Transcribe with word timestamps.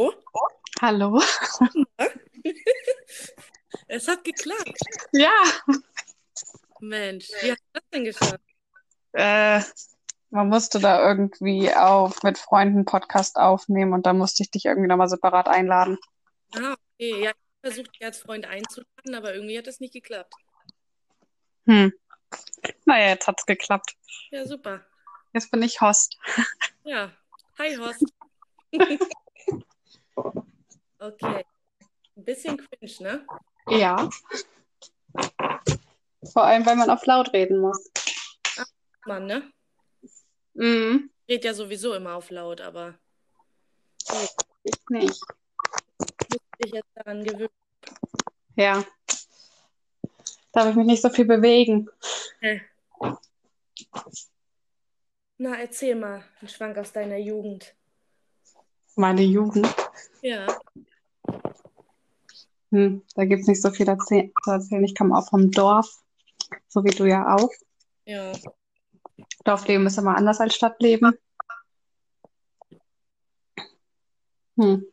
Oh, 0.00 0.12
Hallo. 0.80 1.20
es 3.88 4.06
hat 4.06 4.22
geklappt. 4.22 4.78
Ja, 5.10 5.42
Mensch, 6.78 7.26
wie 7.40 7.50
hast 7.50 7.58
du 7.58 7.72
das 7.72 7.82
denn 7.92 8.04
geschafft? 8.04 8.40
äh, 9.14 9.60
man 10.30 10.48
musste 10.48 10.78
da 10.78 11.04
irgendwie 11.04 11.74
auf 11.74 12.22
mit 12.22 12.38
Freunden 12.38 12.84
Podcast 12.84 13.38
aufnehmen 13.38 13.92
und 13.92 14.06
dann 14.06 14.18
musste 14.18 14.44
ich 14.44 14.52
dich 14.52 14.66
irgendwie 14.66 14.86
nochmal 14.86 15.08
separat 15.08 15.48
einladen. 15.48 15.98
Ah, 16.54 16.76
okay. 16.94 17.10
Ja, 17.10 17.16
ich 17.16 17.26
habe 17.26 17.38
versucht, 17.60 17.92
dich 17.96 18.04
als 18.04 18.18
Freund 18.20 18.46
einzuladen, 18.46 19.16
aber 19.16 19.34
irgendwie 19.34 19.58
hat 19.58 19.66
das 19.66 19.80
nicht 19.80 19.94
geklappt. 19.94 20.32
Hm. 21.66 21.92
Naja, 22.84 23.08
jetzt 23.08 23.26
hat's 23.26 23.46
geklappt. 23.46 23.96
Ja, 24.30 24.46
super. 24.46 24.86
Jetzt 25.32 25.50
bin 25.50 25.60
ich 25.60 25.80
Host. 25.80 26.16
Ja. 26.84 27.10
Hi, 27.58 27.76
Horst. 27.76 28.04
Okay. 30.98 31.44
Ein 32.16 32.24
bisschen 32.24 32.56
cringe, 32.56 32.92
ne? 33.00 33.26
Ja. 33.68 34.08
Vor 36.32 36.44
allem, 36.44 36.66
weil 36.66 36.76
man 36.76 36.90
auf 36.90 37.06
laut 37.06 37.32
reden 37.32 37.60
muss. 37.60 37.90
Mann, 39.06 39.26
ne? 39.26 39.52
Mhm. 40.54 41.10
Red 41.28 41.44
ja 41.44 41.54
sowieso 41.54 41.94
immer 41.94 42.14
auf 42.14 42.30
laut, 42.30 42.60
aber 42.60 42.94
Ich 44.64 44.74
nicht. 44.88 45.22
muss 46.30 46.40
dich 46.62 46.72
jetzt 46.72 46.88
daran 46.94 47.22
gewöhnen. 47.22 47.48
Ja. 48.56 48.84
Darf 50.52 50.70
ich 50.70 50.74
mich 50.74 50.86
nicht 50.86 51.02
so 51.02 51.10
viel 51.10 51.26
bewegen. 51.26 51.88
Äh. 52.40 52.60
Na, 55.36 55.54
erzähl 55.56 55.94
mal 55.94 56.24
einen 56.40 56.48
Schwank 56.48 56.76
aus 56.78 56.92
deiner 56.92 57.18
Jugend. 57.18 57.74
Meine 58.98 59.22
Jugend. 59.22 59.72
Ja. 60.22 60.48
Hm, 62.72 63.02
da 63.14 63.24
gibt's 63.26 63.46
nicht 63.46 63.62
so 63.62 63.70
viel 63.70 63.86
zu 63.86 64.50
erzählen. 64.50 64.84
Ich 64.84 64.96
komme 64.96 65.16
auch 65.16 65.28
vom 65.28 65.52
Dorf, 65.52 65.88
so 66.66 66.82
wie 66.82 66.90
du 66.90 67.04
ja 67.04 67.36
auch. 67.36 67.50
Ja. 68.06 68.32
Dorfleben 69.44 69.86
ist 69.86 69.98
immer 69.98 70.16
anders 70.16 70.40
als 70.40 70.56
Stadtleben. 70.56 71.16
Hm. 74.56 74.84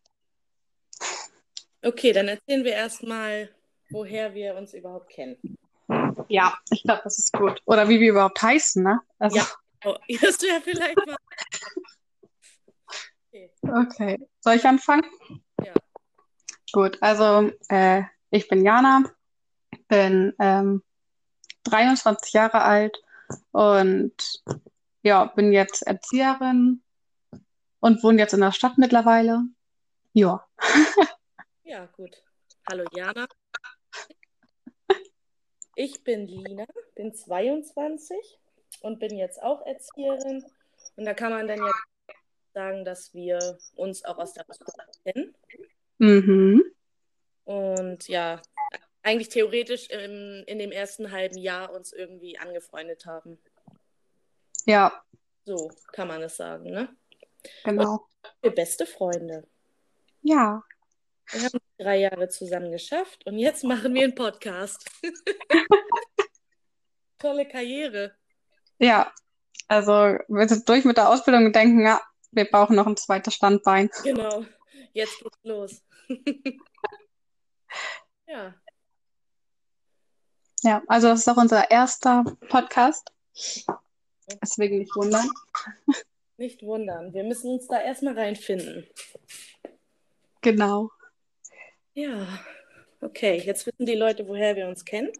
Okay, 1.81 2.13
dann 2.13 2.27
erzählen 2.27 2.63
wir 2.63 2.73
erstmal, 2.73 3.49
woher 3.89 4.35
wir 4.35 4.55
uns 4.55 4.75
überhaupt 4.75 5.09
kennen. 5.09 5.57
Ja, 6.27 6.55
ich 6.69 6.83
glaube, 6.83 7.01
das 7.03 7.17
ist 7.17 7.33
gut. 7.33 7.59
Oder 7.66 7.89
wie 7.89 7.99
wir 7.99 8.11
überhaupt 8.11 8.39
heißen, 8.39 8.83
ne? 8.83 9.01
Also, 9.17 9.38
Ja. 9.38 9.47
Oh, 9.83 9.95
du 10.07 10.47
ja 10.47 10.59
vielleicht 10.63 10.97
mal. 11.07 11.17
Okay. 13.36 13.52
okay. 13.64 14.28
Soll 14.39 14.55
ich 14.55 14.66
anfangen? 14.66 15.03
Ja. 15.61 15.73
Gut, 16.72 16.97
also 17.02 17.52
äh, 17.67 18.03
ich 18.30 18.47
bin 18.47 18.64
Jana, 18.64 19.03
bin 19.89 20.33
ähm, 20.39 20.81
23 21.66 22.31
Jahre 22.31 22.61
alt 22.61 22.97
und 23.52 24.13
ja, 25.02 25.25
bin 25.25 25.52
jetzt 25.52 25.81
Erzieherin 25.81 26.81
und 27.81 28.03
wohne 28.03 28.19
jetzt 28.19 28.33
in 28.33 28.39
der 28.39 28.53
Stadt 28.53 28.78
mittlerweile. 28.78 29.44
Ja, 30.13 30.47
Ja, 31.63 31.88
gut. 31.88 32.23
Hallo 32.69 32.86
Jana. 32.94 33.28
Ich 35.75 36.03
bin 36.06 36.25
Lina, 36.25 36.66
bin 36.95 37.13
22 37.13 38.16
und 38.80 39.00
bin 39.00 39.17
jetzt 39.17 39.41
auch 39.44 39.66
Erzieherin. 39.66 40.45
Und 40.95 41.03
da 41.03 41.13
kann 41.13 41.33
man 41.33 41.47
dann 41.50 41.58
ja 41.58 41.72
sagen, 42.55 42.85
dass 42.85 43.13
wir 43.13 43.59
uns 43.75 44.03
auch 44.05 44.17
aus 44.17 44.33
der 44.33 44.49
Ausbildung 44.49 44.85
kennen. 45.03 45.35
mhm. 45.99 46.63
Und 47.43 48.07
ja, 48.07 48.41
eigentlich 49.03 49.29
theoretisch 49.29 49.87
im, 49.89 50.43
in 50.47 50.57
dem 50.57 50.71
ersten 50.71 51.11
halben 51.11 51.38
Jahr 51.38 51.71
uns 51.71 51.94
irgendwie 51.94 52.39
angefreundet 52.39 53.05
haben. 53.05 53.38
Ja, 54.65 55.03
So 55.45 55.69
kann 55.91 56.07
man 56.07 56.23
es 56.23 56.38
sagen, 56.38 56.71
ne? 56.71 56.89
genau. 57.63 58.07
Wir 58.41 58.49
beste 58.49 58.88
Freunde. 58.88 59.45
Ja, 60.23 60.63
Wir 61.31 61.44
haben 61.44 61.59
drei 61.77 61.97
Jahre 61.97 62.27
zusammen 62.29 62.71
geschafft 62.71 63.23
und 63.27 63.38
jetzt 63.38 63.63
machen 63.63 63.94
wir 63.94 64.05
einen 64.05 64.15
Podcast. 64.15 64.89
Tolle 67.19 67.47
Karriere. 67.47 68.15
ja. 68.79 69.11
Also 69.67 69.91
wir 70.27 70.47
sind 70.47 70.69
durch 70.69 70.85
mit 70.85 70.97
der 70.97 71.09
Ausbildung 71.09 71.45
und 71.47 71.55
denken, 71.55 71.83
ja, 71.83 71.99
wir 72.35 72.46
brauchen 72.46 72.75
noch 72.75 72.88
ein 72.88 72.97
zweites 72.97 73.34
Standbein. 73.34 73.90
Genau. 74.03 74.46
Jetzt 74.94 75.19
geht's 75.19 75.40
los. 75.44 75.81
ja. 78.28 78.53
Ja, 80.62 80.81
also 80.88 81.07
das 81.09 81.19
ist 81.22 81.28
auch 81.28 81.38
unser 81.38 81.69
erster 81.69 82.24
Podcast. 82.50 83.12
Deswegen 84.41 84.79
nicht 84.79 84.95
wundern. 84.95 85.29
Nicht 86.38 86.63
wundern. 86.63 87.13
Wir 87.13 87.24
müssen 87.24 87.51
uns 87.51 87.68
da 87.68 87.79
erstmal 87.79 88.18
reinfinden. 88.18 88.88
Genau. 90.41 90.91
Ja. 91.94 92.40
Okay, 93.01 93.41
jetzt 93.45 93.66
wissen 93.68 93.85
die 93.85 93.95
Leute, 93.95 94.28
woher 94.28 94.56
wir 94.56 94.68
uns 94.68 94.84
kennen. 94.84 95.12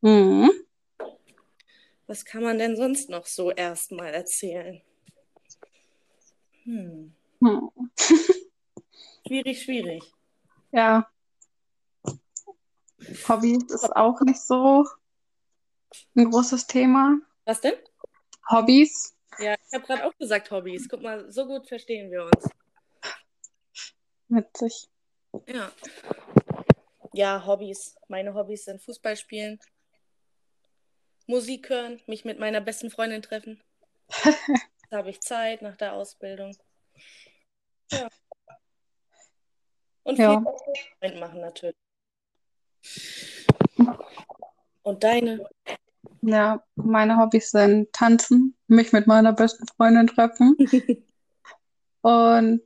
Mhm. 0.00 0.50
Was 2.06 2.24
kann 2.24 2.42
man 2.42 2.58
denn 2.58 2.76
sonst 2.76 3.08
noch 3.08 3.26
so 3.26 3.52
erstmal 3.52 4.12
erzählen? 4.12 4.82
Hm. 6.70 7.12
Hm. 7.40 7.70
Schwierig, 9.26 9.62
schwierig. 9.62 10.02
Ja. 10.70 11.10
Hobbys 13.28 13.64
ist 13.70 13.96
auch 13.96 14.20
nicht 14.20 14.40
so 14.40 14.86
ein 16.14 16.30
großes 16.30 16.66
Thema. 16.68 17.18
Was 17.44 17.60
denn? 17.60 17.74
Hobbys, 18.48 19.16
Ja, 19.38 19.54
ich 19.54 19.74
habe 19.74 19.84
gerade 19.84 20.06
auch 20.06 20.16
gesagt 20.16 20.50
Hobbys. 20.52 20.88
Guck 20.88 21.02
mal, 21.02 21.30
so 21.30 21.46
gut 21.46 21.66
verstehen 21.66 22.10
wir 22.12 22.24
uns. 22.24 22.48
witzig. 24.28 24.88
Ja. 25.48 25.72
Ja, 27.12 27.44
Hobbys. 27.46 27.96
Meine 28.08 28.34
Hobbys 28.34 28.64
sind 28.66 28.80
Fußball 28.80 29.16
spielen, 29.16 29.58
Musik 31.26 31.68
hören, 31.68 32.00
mich 32.06 32.24
mit 32.24 32.38
meiner 32.38 32.60
besten 32.60 32.90
Freundin 32.90 33.22
treffen. 33.22 33.60
Da 34.90 34.98
habe 34.98 35.10
ich 35.10 35.20
Zeit 35.20 35.62
nach 35.62 35.76
der 35.76 35.92
Ausbildung. 35.94 36.56
Ja. 37.92 38.08
Und 40.02 40.18
Ja. 40.18 40.44
viel 41.00 41.20
machen 41.20 41.40
natürlich. 41.40 41.76
Und 44.82 45.04
deine? 45.04 45.48
Ja, 46.22 46.66
meine 46.74 47.18
Hobbys 47.18 47.50
sind 47.50 47.92
tanzen, 47.92 48.56
mich 48.66 48.92
mit 48.92 49.06
meiner 49.06 49.32
besten 49.32 49.66
Freundin 49.68 50.08
treffen 50.08 50.56
und 52.02 52.62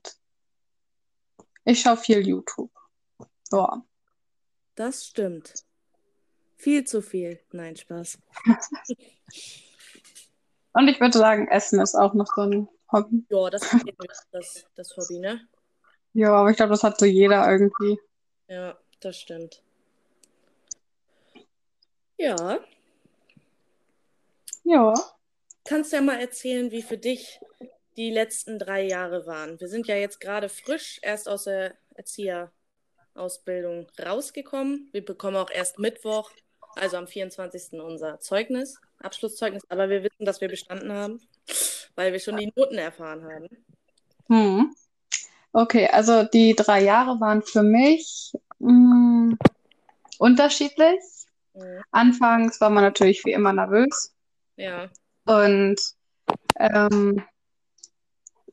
ich 1.65 1.81
schaue 1.81 1.97
viel 1.97 2.27
YouTube. 2.27 2.73
Ja. 3.53 3.85
Das 4.77 5.06
stimmt. 5.06 5.55
Viel 6.56 6.85
zu 6.85 7.03
viel. 7.03 7.41
Nein, 7.53 7.77
Spaß. 7.77 8.19
Und 10.75 10.89
ich 10.89 11.01
würde 11.01 11.17
sagen, 11.19 11.49
Essen 11.49 11.81
ist 11.81 11.95
auch 11.95 12.15
noch 12.15 12.27
so 12.35 12.43
ein 12.43 12.69
Hobby. 12.93 13.25
Ja, 13.31 13.49
das 13.51 13.62
ist 13.62 13.85
das, 14.33 14.65
das 14.75 14.97
Hobby, 14.97 15.19
ne? 15.19 15.41
Ja, 16.12 16.33
aber 16.35 16.51
ich 16.51 16.57
glaube, 16.57 16.71
das 16.71 16.83
hat 16.85 16.99
so 16.99 17.07
jeder 17.07 17.51
irgendwie. 17.51 17.99
Ja, 18.49 18.77
das 19.01 19.19
stimmt. 19.19 19.62
Ja, 22.17 22.61
Ja. 24.65 24.95
kannst 25.65 25.93
ja 25.93 26.01
mal 26.01 26.21
erzählen, 26.21 26.71
wie 26.71 26.83
für 26.83 26.97
dich 26.97 27.41
die 27.97 28.11
letzten 28.11 28.59
drei 28.59 28.83
Jahre 28.83 29.27
waren. 29.27 29.61
Wir 29.61 29.69
sind 29.69 29.87
ja 29.87 29.97
jetzt 29.97 30.21
gerade 30.21 30.49
frisch 30.49 30.99
erst 31.03 31.29
aus 31.29 31.44
der 31.44 31.75
Erzieherausbildung 31.94 33.87
rausgekommen. 34.00 34.88
Wir 34.93 35.05
bekommen 35.05 35.37
auch 35.37 35.50
erst 35.50 35.79
Mittwoch, 35.79 36.31
also 36.76 36.97
am 36.97 37.06
24. 37.06 37.81
unser 37.81 38.21
Zeugnis, 38.21 38.81
Abschlusszeugnis, 39.00 39.64
aber 39.69 39.88
wir 39.88 40.02
wissen, 40.02 40.25
dass 40.25 40.41
wir 40.41 40.49
bestanden 40.49 40.93
haben, 40.93 41.20
weil 41.94 42.12
wir 42.12 42.20
schon 42.20 42.37
die 42.37 42.52
Noten 42.55 42.79
erfahren 42.79 43.25
haben. 43.25 43.49
Hm. 44.29 44.75
Okay, 45.52 45.88
also 45.88 46.25
die 46.25 46.55
drei 46.55 46.82
Jahre 46.82 47.20
waren 47.20 47.43
für 47.43 47.62
mich 47.62 48.32
mh, 48.58 49.37
unterschiedlich. 50.19 51.00
Mhm. 51.55 51.82
Anfangs 51.93 52.61
war 52.61 52.70
man 52.70 52.82
natürlich 52.82 53.25
wie 53.25 53.32
immer 53.32 53.52
nervös 53.52 54.12
Ja, 54.56 54.88
und 55.26 55.81
ähm, 56.58 57.25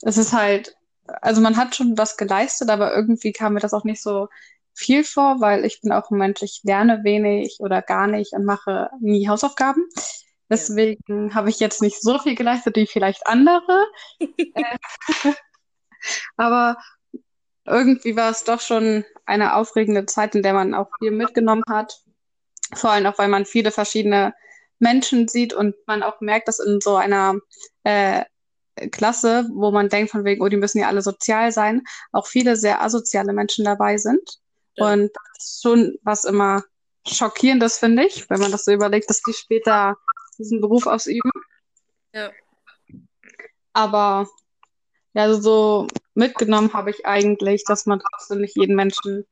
es 0.03 0.17
ist 0.17 0.33
halt, 0.33 0.75
also 1.21 1.41
man 1.41 1.57
hat 1.57 1.75
schon 1.75 1.97
was 1.97 2.17
geleistet, 2.17 2.69
aber 2.69 2.95
irgendwie 2.95 3.31
kam 3.31 3.53
mir 3.53 3.59
das 3.59 3.73
auch 3.73 3.83
nicht 3.83 4.01
so 4.01 4.27
viel 4.73 5.03
vor, 5.03 5.41
weil 5.41 5.65
ich 5.65 5.81
bin 5.81 5.91
auch 5.91 6.09
ein 6.09 6.17
Mensch, 6.17 6.41
ich 6.41 6.61
lerne 6.63 7.03
wenig 7.03 7.57
oder 7.59 7.81
gar 7.81 8.07
nicht 8.07 8.33
und 8.33 8.45
mache 8.45 8.89
nie 8.99 9.27
Hausaufgaben. 9.27 9.87
Deswegen 10.51 11.33
habe 11.33 11.50
ich 11.50 11.62
jetzt 11.62 11.81
nicht 11.81 12.01
so 12.01 12.19
viel 12.19 12.36
geleistet 12.36 12.75
wie 12.75 12.86
vielleicht 12.86 13.25
andere. 13.25 13.88
Äh, 15.24 15.33
aber 16.36 16.77
irgendwie 17.65 18.15
war 18.15 18.31
es 18.31 18.44
doch 18.44 18.59
schon 18.59 19.06
eine 19.27 19.56
aufregende 19.56 20.07
Zeit, 20.07 20.33
in 20.33 20.42
der 20.42 20.53
man 20.53 20.74
auch 20.74 20.89
viel 21.00 21.12
mitgenommen 21.12 21.63
hat. 21.69 22.01
Vor 22.74 22.89
allem 22.89 23.06
auch, 23.06 23.19
weil 23.19 23.27
man 23.27 23.45
viele 23.45 23.69
verschiedene 23.69 24.33
Menschen 24.80 25.27
sieht 25.27 25.53
und 25.53 25.75
man 25.86 26.01
auch 26.01 26.21
merkt, 26.21 26.48
dass 26.48 26.59
in 26.59 26.81
so 26.81 26.95
einer 26.95 27.36
äh, 27.83 28.25
Klasse, 28.92 29.47
wo 29.54 29.69
man 29.69 29.89
denkt 29.89 30.12
von 30.12 30.25
wegen, 30.25 30.42
oh, 30.42 30.50
die 30.50 30.57
müssen 30.57 30.80
ja 30.80 30.88
alle 30.88 31.04
sozial 31.04 31.51
sein, 31.51 31.83
auch 32.12 32.25
viele 32.25 32.56
sehr 32.56 32.81
asoziale 32.81 33.31
Menschen 33.31 33.63
dabei 33.63 33.97
sind. 33.97 34.39
Ja. 34.75 34.92
Und 34.92 35.12
das 35.13 35.45
ist 35.45 35.62
schon 35.62 35.97
was 36.01 36.24
immer 36.25 36.63
schockierendes, 37.07 37.77
finde 37.77 38.06
ich, 38.06 38.27
wenn 38.30 38.39
man 38.39 38.51
das 38.51 38.65
so 38.65 38.71
überlegt, 38.71 39.09
dass 39.09 39.21
die 39.21 39.33
später 39.33 39.97
diesen 40.41 40.61
Beruf 40.61 40.88
ausüben. 40.88 41.31
Ja. 42.13 42.31
Aber 43.73 44.27
ja, 45.13 45.23
also 45.23 45.41
so 45.41 45.88
mitgenommen 46.13 46.73
habe 46.73 46.89
ich 46.89 47.05
eigentlich, 47.05 47.63
dass 47.65 47.85
man 47.85 47.99
trotzdem 47.99 48.41
nicht 48.41 48.55
jedem 48.57 48.75
Menschen 48.75 49.25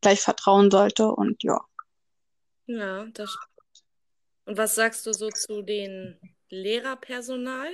gleich 0.00 0.20
vertrauen 0.20 0.70
sollte 0.70 1.08
und 1.08 1.42
ja. 1.42 1.60
Ja, 2.66 3.04
das 3.06 3.30
stimmt. 3.30 3.54
Und 4.46 4.58
was 4.58 4.74
sagst 4.74 5.06
du 5.06 5.12
so 5.12 5.30
zu 5.30 5.62
den 5.62 6.18
Lehrerpersonal? 6.50 7.68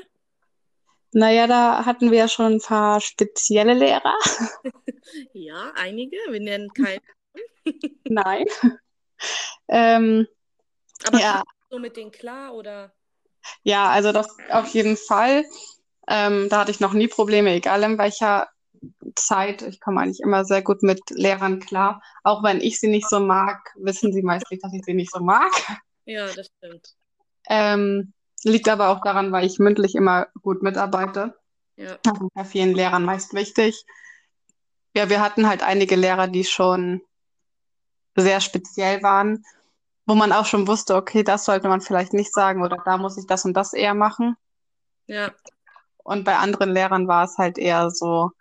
Naja, 1.12 1.48
da 1.48 1.84
hatten 1.84 2.12
wir 2.12 2.18
ja 2.18 2.28
schon 2.28 2.54
ein 2.54 2.60
paar 2.60 3.00
spezielle 3.00 3.74
Lehrer. 3.74 4.14
ja, 5.32 5.72
einige. 5.74 6.16
Wir 6.28 6.40
nennen 6.40 6.68
keinen. 6.72 7.00
Nein. 8.04 8.46
ähm, 9.66 10.28
Aber 11.04 11.18
ja. 11.18 11.42
So 11.70 11.78
mit 11.78 11.96
denen 11.96 12.10
klar 12.10 12.54
oder? 12.54 12.92
Ja, 13.62 13.88
also 13.88 14.12
das 14.12 14.28
auf 14.50 14.66
jeden 14.68 14.96
Fall. 14.96 15.44
Ähm, 16.08 16.48
da 16.50 16.60
hatte 16.60 16.70
ich 16.70 16.80
noch 16.80 16.92
nie 16.92 17.08
Probleme, 17.08 17.52
egal 17.52 17.82
in 17.84 17.98
welcher 17.98 18.48
Zeit. 19.14 19.62
Ich 19.62 19.80
komme 19.80 20.00
eigentlich 20.00 20.20
immer 20.20 20.44
sehr 20.44 20.62
gut 20.62 20.82
mit 20.82 21.00
Lehrern 21.10 21.60
klar. 21.60 22.02
Auch 22.24 22.42
wenn 22.42 22.60
ich 22.60 22.80
sie 22.80 22.88
nicht 22.88 23.08
so 23.08 23.20
mag, 23.20 23.72
wissen 23.76 24.12
sie 24.12 24.22
meistens, 24.22 24.60
dass 24.60 24.72
ich 24.72 24.84
sie 24.84 24.94
nicht 24.94 25.12
so 25.12 25.20
mag. 25.20 25.52
Ja, 26.04 26.26
das 26.32 26.48
stimmt. 26.58 26.94
Ähm, 27.48 28.12
liegt 28.42 28.68
aber 28.68 28.88
auch 28.88 29.00
daran, 29.00 29.32
weil 29.32 29.46
ich 29.46 29.58
mündlich 29.58 29.94
immer 29.94 30.26
gut 30.42 30.62
mitarbeite. 30.62 31.38
Ja. 31.76 31.98
Das 32.02 32.14
ist 32.14 32.34
bei 32.34 32.44
vielen 32.44 32.74
Lehrern 32.74 33.04
meist 33.04 33.32
wichtig. 33.34 33.84
Ja, 34.94 35.08
wir 35.08 35.20
hatten 35.20 35.48
halt 35.48 35.62
einige 35.62 35.94
Lehrer, 35.96 36.26
die 36.26 36.44
schon 36.44 37.02
sehr 38.16 38.40
speziell 38.40 39.02
waren, 39.02 39.44
wo 40.10 40.16
man 40.16 40.32
auch 40.32 40.44
schon 40.44 40.66
wusste, 40.66 40.96
okay, 40.96 41.22
das 41.22 41.44
sollte 41.44 41.68
man 41.68 41.80
vielleicht 41.80 42.12
nicht 42.12 42.32
sagen 42.32 42.64
oder 42.64 42.82
da 42.84 42.98
muss 42.98 43.16
ich 43.16 43.28
das 43.28 43.44
und 43.44 43.54
das 43.54 43.72
eher 43.72 43.94
machen. 43.94 44.36
Ja. 45.06 45.32
Und 45.98 46.24
bei 46.24 46.36
anderen 46.36 46.74
Lehrern 46.74 47.06
war 47.06 47.24
es 47.24 47.38
halt 47.38 47.58
eher 47.58 47.92
so, 47.92 48.32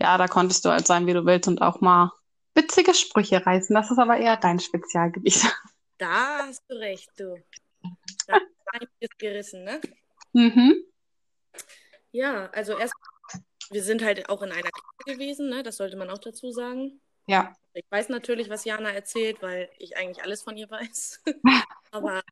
ja, 0.00 0.16
da 0.18 0.28
konntest 0.28 0.64
du 0.64 0.68
halt 0.70 0.86
sein, 0.86 1.08
wie 1.08 1.12
du 1.12 1.26
willst 1.26 1.48
und 1.48 1.62
auch 1.62 1.80
mal 1.80 2.12
witzige 2.54 2.94
Sprüche 2.94 3.44
reißen. 3.44 3.74
Das 3.74 3.90
ist 3.90 3.98
aber 3.98 4.18
eher 4.18 4.36
dein 4.36 4.60
Spezialgebiet. 4.60 5.44
Da 5.98 6.46
hast 6.46 6.62
du 6.66 6.76
recht, 6.76 7.10
du. 7.18 7.36
Da 8.26 8.32
hast 8.32 8.46
einiges 8.72 9.18
gerissen, 9.18 9.64
ne? 9.64 9.82
Mhm. 10.32 10.74
Ja, 12.10 12.46
also 12.52 12.78
erst, 12.78 12.94
wir 13.68 13.82
sind 13.82 14.02
halt 14.02 14.30
auch 14.30 14.40
in 14.40 14.50
einer 14.50 14.70
Klasse 14.70 15.18
gewesen, 15.18 15.50
ne? 15.50 15.62
Das 15.62 15.76
sollte 15.76 15.98
man 15.98 16.08
auch 16.08 16.16
dazu 16.16 16.52
sagen. 16.52 17.02
Ja. 17.26 17.54
Ich 17.72 17.84
weiß 17.88 18.08
natürlich, 18.08 18.50
was 18.50 18.64
Jana 18.64 18.90
erzählt, 18.90 19.40
weil 19.42 19.70
ich 19.78 19.96
eigentlich 19.96 20.22
alles 20.24 20.42
von 20.42 20.56
ihr 20.56 20.70
weiß. 20.70 21.22
Aber 21.90 22.22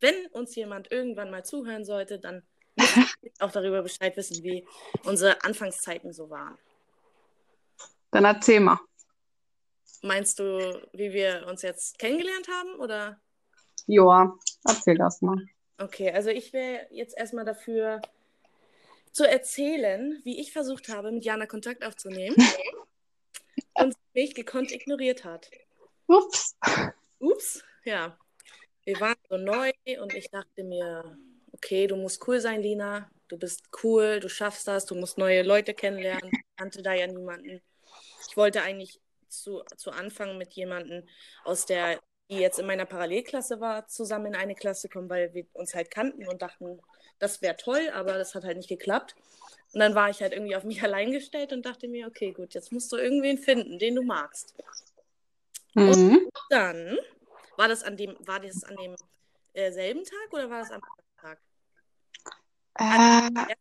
wenn 0.00 0.26
uns 0.32 0.54
jemand 0.56 0.90
irgendwann 0.90 1.30
mal 1.30 1.44
zuhören 1.44 1.84
sollte, 1.84 2.18
dann 2.18 2.42
muss 2.76 2.88
ich 3.22 3.40
auch 3.40 3.52
darüber 3.52 3.82
Bescheid 3.82 4.16
wissen, 4.16 4.42
wie 4.42 4.66
unsere 5.04 5.42
Anfangszeiten 5.44 6.12
so 6.12 6.28
waren. 6.30 6.58
Dann 8.10 8.24
erzähl 8.24 8.60
mal. 8.60 8.80
Meinst 10.02 10.40
du, 10.40 10.80
wie 10.92 11.12
wir 11.12 11.46
uns 11.48 11.62
jetzt 11.62 11.98
kennengelernt 11.98 12.48
haben, 12.48 12.74
oder? 12.80 13.20
Joa, 13.86 14.36
erzähl 14.64 14.96
das 14.96 15.22
mal. 15.22 15.38
Okay, 15.78 16.10
also 16.10 16.30
ich 16.30 16.52
wäre 16.52 16.86
jetzt 16.90 17.16
erstmal 17.16 17.44
dafür 17.44 18.00
zu 19.12 19.28
erzählen, 19.28 20.20
wie 20.24 20.40
ich 20.40 20.52
versucht 20.52 20.88
habe, 20.88 21.12
mit 21.12 21.24
Jana 21.24 21.46
Kontakt 21.46 21.84
aufzunehmen 21.84 22.36
und 23.74 23.94
mich 24.14 24.34
gekonnt 24.34 24.72
ignoriert 24.72 25.24
hat. 25.24 25.50
Ups. 26.06 26.56
Ups, 27.18 27.64
ja. 27.84 28.16
Wir 28.84 29.00
waren 29.00 29.16
so 29.28 29.36
neu 29.36 29.70
und 30.00 30.14
ich 30.14 30.28
dachte 30.30 30.64
mir, 30.64 31.16
okay, 31.52 31.86
du 31.86 31.96
musst 31.96 32.26
cool 32.26 32.40
sein, 32.40 32.60
Lina. 32.60 33.10
Du 33.28 33.38
bist 33.38 33.62
cool, 33.82 34.20
du 34.20 34.28
schaffst 34.28 34.66
das, 34.68 34.84
du 34.84 34.94
musst 34.94 35.16
neue 35.18 35.42
Leute 35.42 35.72
kennenlernen. 35.72 36.30
Ich 36.32 36.56
kannte 36.56 36.82
da 36.82 36.92
ja 36.92 37.06
niemanden. 37.06 37.62
Ich 38.28 38.36
wollte 38.36 38.62
eigentlich 38.62 39.00
zu, 39.28 39.62
zu 39.76 39.90
Anfang 39.90 40.36
mit 40.36 40.52
jemandem 40.52 41.06
aus 41.44 41.64
der, 41.64 42.00
die 42.28 42.38
jetzt 42.38 42.58
in 42.58 42.66
meiner 42.66 42.84
Parallelklasse 42.84 43.60
war, 43.60 43.86
zusammen 43.86 44.26
in 44.26 44.34
eine 44.34 44.54
Klasse 44.54 44.88
kommen, 44.88 45.08
weil 45.08 45.32
wir 45.32 45.46
uns 45.52 45.74
halt 45.74 45.90
kannten 45.90 46.28
und 46.28 46.42
dachten, 46.42 46.80
das 47.22 47.40
wäre 47.40 47.56
toll, 47.56 47.88
aber 47.94 48.18
das 48.18 48.34
hat 48.34 48.42
halt 48.42 48.56
nicht 48.56 48.68
geklappt. 48.68 49.14
Und 49.72 49.80
dann 49.80 49.94
war 49.94 50.10
ich 50.10 50.20
halt 50.20 50.32
irgendwie 50.32 50.56
auf 50.56 50.64
mich 50.64 50.82
allein 50.82 51.12
gestellt 51.12 51.52
und 51.52 51.64
dachte 51.64 51.88
mir, 51.88 52.08
okay, 52.08 52.32
gut, 52.32 52.52
jetzt 52.54 52.72
musst 52.72 52.90
du 52.92 52.96
irgendwen 52.96 53.38
finden, 53.38 53.78
den 53.78 53.94
du 53.94 54.02
magst. 54.02 54.54
Mhm. 55.74 55.88
Und 55.88 56.32
dann 56.50 56.98
war 57.56 57.68
das 57.68 57.84
an 57.84 57.96
dem, 57.96 58.16
war 58.26 58.40
das 58.40 58.64
an 58.64 58.76
dem 58.76 58.96
äh, 59.54 59.70
selben 59.70 60.04
Tag 60.04 60.32
oder 60.32 60.50
war 60.50 60.60
das 60.60 60.70
am 60.72 60.80
Tag? 61.20 61.38
Äh, 62.78 63.54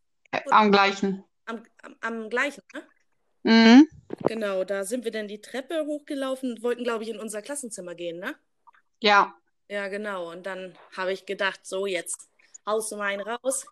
am 0.50 0.72
gleichen. 0.72 1.24
Am, 1.46 1.64
am, 1.84 1.96
am 2.02 2.30
gleichen, 2.30 2.64
ne? 2.74 2.84
Mhm. 3.44 3.88
Genau, 4.24 4.64
da 4.64 4.86
sind 4.86 5.04
wir 5.04 5.12
dann 5.12 5.28
die 5.28 5.42
Treppe 5.42 5.86
hochgelaufen 5.86 6.52
und 6.52 6.64
wollten, 6.64 6.84
glaube 6.84 7.04
ich, 7.04 7.10
in 7.10 7.20
unser 7.20 7.42
Klassenzimmer 7.42 7.96
gehen, 7.96 8.20
ne? 8.20 8.36
Ja. 9.00 9.36
Ja, 9.68 9.88
genau. 9.88 10.32
Und 10.32 10.46
dann 10.46 10.78
habe 10.98 11.14
ich 11.14 11.26
gedacht, 11.26 11.66
so, 11.66 11.86
jetzt 11.86 12.31
haust 12.66 12.92
du 12.92 12.98
mal 12.98 13.06
einen 13.06 13.22
raus 13.22 13.66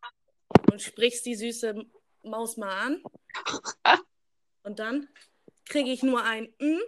und 0.71 0.81
sprichst 0.81 1.25
die 1.25 1.35
süße 1.35 1.85
Maus 2.23 2.57
mal 2.57 2.71
an. 2.71 3.03
und 4.63 4.79
dann 4.79 5.07
kriege 5.65 5.91
ich 5.91 6.03
nur 6.03 6.23
ein 6.23 6.53
mm 6.59 6.79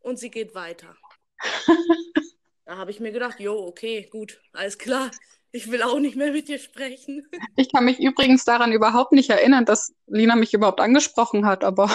und 0.00 0.18
sie 0.18 0.30
geht 0.30 0.54
weiter. 0.54 0.96
da 2.64 2.76
habe 2.76 2.90
ich 2.90 3.00
mir 3.00 3.12
gedacht, 3.12 3.40
jo, 3.40 3.66
okay, 3.66 4.08
gut, 4.10 4.40
alles 4.52 4.78
klar. 4.78 5.10
Ich 5.50 5.70
will 5.70 5.82
auch 5.82 5.98
nicht 5.98 6.16
mehr 6.16 6.32
mit 6.32 6.48
dir 6.48 6.58
sprechen. 6.58 7.26
Ich 7.56 7.72
kann 7.72 7.84
mich 7.84 7.98
übrigens 7.98 8.44
daran 8.44 8.72
überhaupt 8.72 9.12
nicht 9.12 9.30
erinnern, 9.30 9.64
dass 9.64 9.92
Lina 10.06 10.36
mich 10.36 10.54
überhaupt 10.54 10.80
angesprochen 10.80 11.44
hat, 11.44 11.64
aber. 11.64 11.90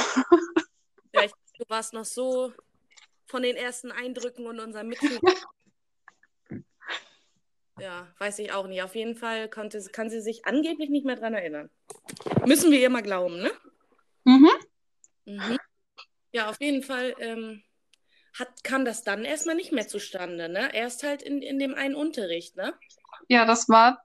ja, 1.14 1.24
ich, 1.24 1.32
du 1.58 1.64
warst 1.70 1.94
noch 1.94 2.04
so 2.04 2.52
von 3.26 3.44
den 3.44 3.56
ersten 3.56 3.92
Eindrücken 3.92 4.46
und 4.46 4.60
unserem 4.60 4.90
Mitglied. 4.90 5.22
Ja, 7.84 8.08
weiß 8.18 8.40
ich 8.40 8.54
auch 8.54 8.66
nicht. 8.66 8.82
Auf 8.82 8.96
jeden 8.96 9.18
Fall 9.18 9.50
konnte, 9.50 9.78
kann 9.92 10.10
sie 10.10 10.22
sich 10.22 10.46
angeblich 10.46 10.90
nicht 10.90 11.06
mehr 11.06 11.18
dran 11.18 11.34
erinnern. 11.34 11.70
Müssen 12.46 12.72
wir 12.72 12.80
ihr 12.80 12.90
mal 12.90 13.04
glauben, 13.04 13.42
ne? 13.42 13.52
Mhm. 14.24 14.50
mhm. 15.26 15.58
Ja, 16.32 16.50
auf 16.50 16.62
jeden 16.62 16.82
Fall 16.82 17.14
ähm, 17.20 17.62
hat, 18.40 18.64
kam 18.64 18.86
das 18.86 19.04
dann 19.04 19.26
erstmal 19.26 19.56
nicht 19.56 19.74
mehr 19.74 19.86
zustande, 19.86 20.48
ne? 20.48 20.74
Erst 20.74 21.04
halt 21.04 21.22
in, 21.22 21.42
in 21.42 21.60
dem 21.60 21.76
einen 21.76 21.94
Unterricht, 21.94 22.56
ne? 22.56 22.74
Ja, 23.28 23.44
das 23.44 23.68
war, 23.68 24.02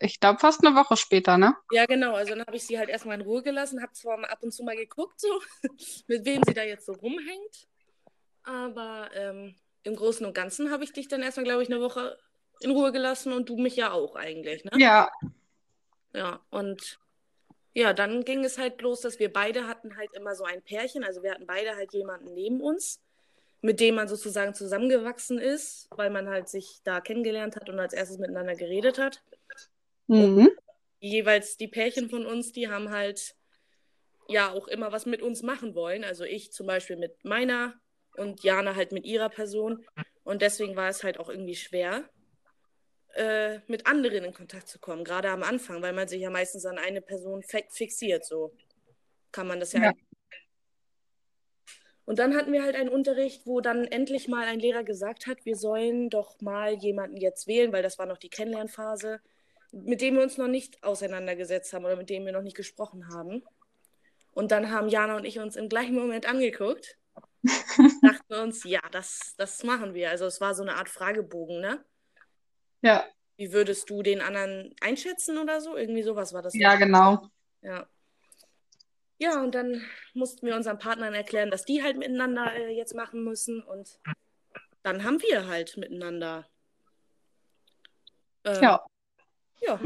ich 0.00 0.20
glaube, 0.20 0.38
fast 0.38 0.62
eine 0.62 0.76
Woche 0.76 0.98
später, 0.98 1.38
ne? 1.38 1.56
Ja, 1.72 1.86
genau. 1.86 2.12
Also 2.12 2.34
dann 2.34 2.46
habe 2.46 2.58
ich 2.58 2.66
sie 2.66 2.78
halt 2.78 2.90
erstmal 2.90 3.18
in 3.18 3.26
Ruhe 3.26 3.42
gelassen, 3.42 3.80
habe 3.80 3.94
zwar 3.94 4.22
ab 4.30 4.42
und 4.42 4.52
zu 4.52 4.64
mal 4.64 4.76
geguckt, 4.76 5.18
so, 5.18 5.40
mit 6.08 6.26
wem 6.26 6.42
sie 6.46 6.52
da 6.52 6.62
jetzt 6.62 6.84
so 6.84 6.92
rumhängt. 6.92 7.68
Aber 8.42 9.08
ähm, 9.14 9.54
im 9.82 9.96
Großen 9.96 10.26
und 10.26 10.34
Ganzen 10.34 10.70
habe 10.70 10.84
ich 10.84 10.92
dich 10.92 11.08
dann 11.08 11.22
erstmal, 11.22 11.44
glaube 11.44 11.62
ich, 11.62 11.70
eine 11.70 11.80
Woche 11.80 12.18
in 12.60 12.70
Ruhe 12.70 12.92
gelassen 12.92 13.32
und 13.32 13.48
du 13.48 13.56
mich 13.56 13.76
ja 13.76 13.92
auch 13.92 14.16
eigentlich, 14.16 14.64
ne? 14.64 14.70
Ja. 14.76 15.10
Ja, 16.12 16.40
und 16.50 16.98
ja, 17.74 17.92
dann 17.92 18.24
ging 18.24 18.44
es 18.44 18.56
halt 18.56 18.80
los, 18.82 19.00
dass 19.00 19.18
wir 19.18 19.32
beide 19.32 19.66
hatten 19.66 19.96
halt 19.96 20.12
immer 20.12 20.34
so 20.34 20.44
ein 20.44 20.62
Pärchen, 20.62 21.02
also 21.02 21.22
wir 21.22 21.32
hatten 21.32 21.46
beide 21.46 21.74
halt 21.74 21.92
jemanden 21.92 22.32
neben 22.34 22.60
uns 22.60 23.00
mit 23.64 23.80
dem 23.80 23.94
man 23.94 24.08
sozusagen 24.08 24.52
zusammengewachsen 24.52 25.38
ist, 25.38 25.88
weil 25.96 26.10
man 26.10 26.28
halt 26.28 26.50
sich 26.50 26.82
da 26.84 27.00
kennengelernt 27.00 27.56
hat 27.56 27.70
und 27.70 27.80
als 27.80 27.94
erstes 27.94 28.18
miteinander 28.18 28.54
geredet 28.54 28.98
hat. 28.98 29.22
Mhm. 30.06 30.50
jeweils 31.00 31.56
die 31.56 31.68
Pärchen 31.68 32.10
von 32.10 32.26
uns, 32.26 32.52
die 32.52 32.68
haben 32.68 32.90
halt 32.90 33.34
ja 34.28 34.52
auch 34.52 34.68
immer 34.68 34.92
was 34.92 35.06
mit 35.06 35.22
uns 35.22 35.42
machen 35.42 35.74
wollen. 35.74 36.04
Also 36.04 36.24
ich 36.24 36.52
zum 36.52 36.66
Beispiel 36.66 36.96
mit 36.96 37.24
meiner 37.24 37.72
und 38.18 38.42
Jana 38.42 38.74
halt 38.74 38.92
mit 38.92 39.06
ihrer 39.06 39.30
Person. 39.30 39.82
Und 40.24 40.42
deswegen 40.42 40.76
war 40.76 40.90
es 40.90 41.02
halt 41.02 41.18
auch 41.18 41.30
irgendwie 41.30 41.56
schwer, 41.56 42.04
äh, 43.14 43.60
mit 43.68 43.86
anderen 43.86 44.24
in 44.24 44.34
Kontakt 44.34 44.68
zu 44.68 44.78
kommen, 44.78 45.04
gerade 45.04 45.30
am 45.30 45.42
Anfang, 45.42 45.82
weil 45.82 45.92
man 45.92 46.08
sich 46.08 46.20
ja 46.20 46.30
meistens 46.30 46.66
an 46.66 46.78
eine 46.78 47.00
Person 47.00 47.42
fixiert. 47.42 48.24
So 48.24 48.54
kann 49.32 49.46
man 49.46 49.60
das 49.60 49.72
ja, 49.72 49.82
ja. 49.84 49.92
Und 52.06 52.18
dann 52.18 52.36
hatten 52.36 52.52
wir 52.52 52.62
halt 52.62 52.76
einen 52.76 52.90
Unterricht, 52.90 53.46
wo 53.46 53.60
dann 53.60 53.84
endlich 53.84 54.28
mal 54.28 54.46
ein 54.46 54.60
Lehrer 54.60 54.84
gesagt 54.84 55.26
hat, 55.26 55.44
wir 55.46 55.56
sollen 55.56 56.10
doch 56.10 56.40
mal 56.40 56.74
jemanden 56.74 57.16
jetzt 57.16 57.46
wählen, 57.46 57.72
weil 57.72 57.82
das 57.82 57.98
war 57.98 58.06
noch 58.06 58.18
die 58.18 58.28
Kennenlernphase, 58.28 59.20
mit 59.72 60.02
dem 60.02 60.16
wir 60.16 60.22
uns 60.22 60.36
noch 60.36 60.48
nicht 60.48 60.82
auseinandergesetzt 60.84 61.72
haben 61.72 61.84
oder 61.84 61.96
mit 61.96 62.10
dem 62.10 62.26
wir 62.26 62.32
noch 62.32 62.42
nicht 62.42 62.56
gesprochen 62.56 63.08
haben. 63.08 63.42
Und 64.32 64.50
dann 64.50 64.70
haben 64.70 64.88
Jana 64.88 65.16
und 65.16 65.24
ich 65.24 65.38
uns 65.38 65.56
im 65.56 65.68
gleichen 65.68 65.94
Moment 65.94 66.28
angeguckt. 66.28 66.98
dachten 68.02 68.34
uns, 68.34 68.64
ja, 68.64 68.80
das, 68.90 69.34
das 69.36 69.62
machen 69.64 69.94
wir. 69.94 70.10
Also 70.10 70.26
es 70.26 70.40
war 70.40 70.54
so 70.54 70.62
eine 70.62 70.76
Art 70.76 70.88
Fragebogen, 70.88 71.60
ne? 71.60 71.84
Ja. 72.84 73.04
Wie 73.36 73.52
würdest 73.52 73.88
du 73.90 74.02
den 74.02 74.20
anderen 74.20 74.74
einschätzen 74.80 75.38
oder 75.38 75.60
so? 75.60 75.76
Irgendwie 75.76 76.02
sowas 76.02 76.32
war 76.32 76.42
das. 76.42 76.54
Ja, 76.54 76.76
genau. 76.76 77.28
Ja. 77.62 77.88
Ja, 79.18 79.42
und 79.42 79.54
dann 79.54 79.82
mussten 80.12 80.46
wir 80.46 80.54
unseren 80.54 80.78
Partnern 80.78 81.14
erklären, 81.14 81.50
dass 81.50 81.64
die 81.64 81.82
halt 81.82 81.96
miteinander 81.96 82.52
äh, 82.54 82.76
jetzt 82.76 82.94
machen 82.94 83.24
müssen. 83.24 83.62
Und 83.62 83.98
dann 84.82 85.02
haben 85.02 85.20
wir 85.22 85.46
halt 85.46 85.76
miteinander. 85.76 86.46
Äh, 88.44 88.60
ja. 88.60 88.84
Ja. 89.62 89.80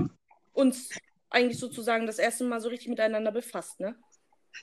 Uns 0.53 0.91
eigentlich 1.31 1.59
sozusagen 1.59 2.07
das 2.07 2.19
erste 2.19 2.45
Mal 2.45 2.61
so 2.61 2.69
richtig 2.69 2.89
miteinander 2.89 3.31
befasst, 3.31 3.79
ne? 3.79 3.95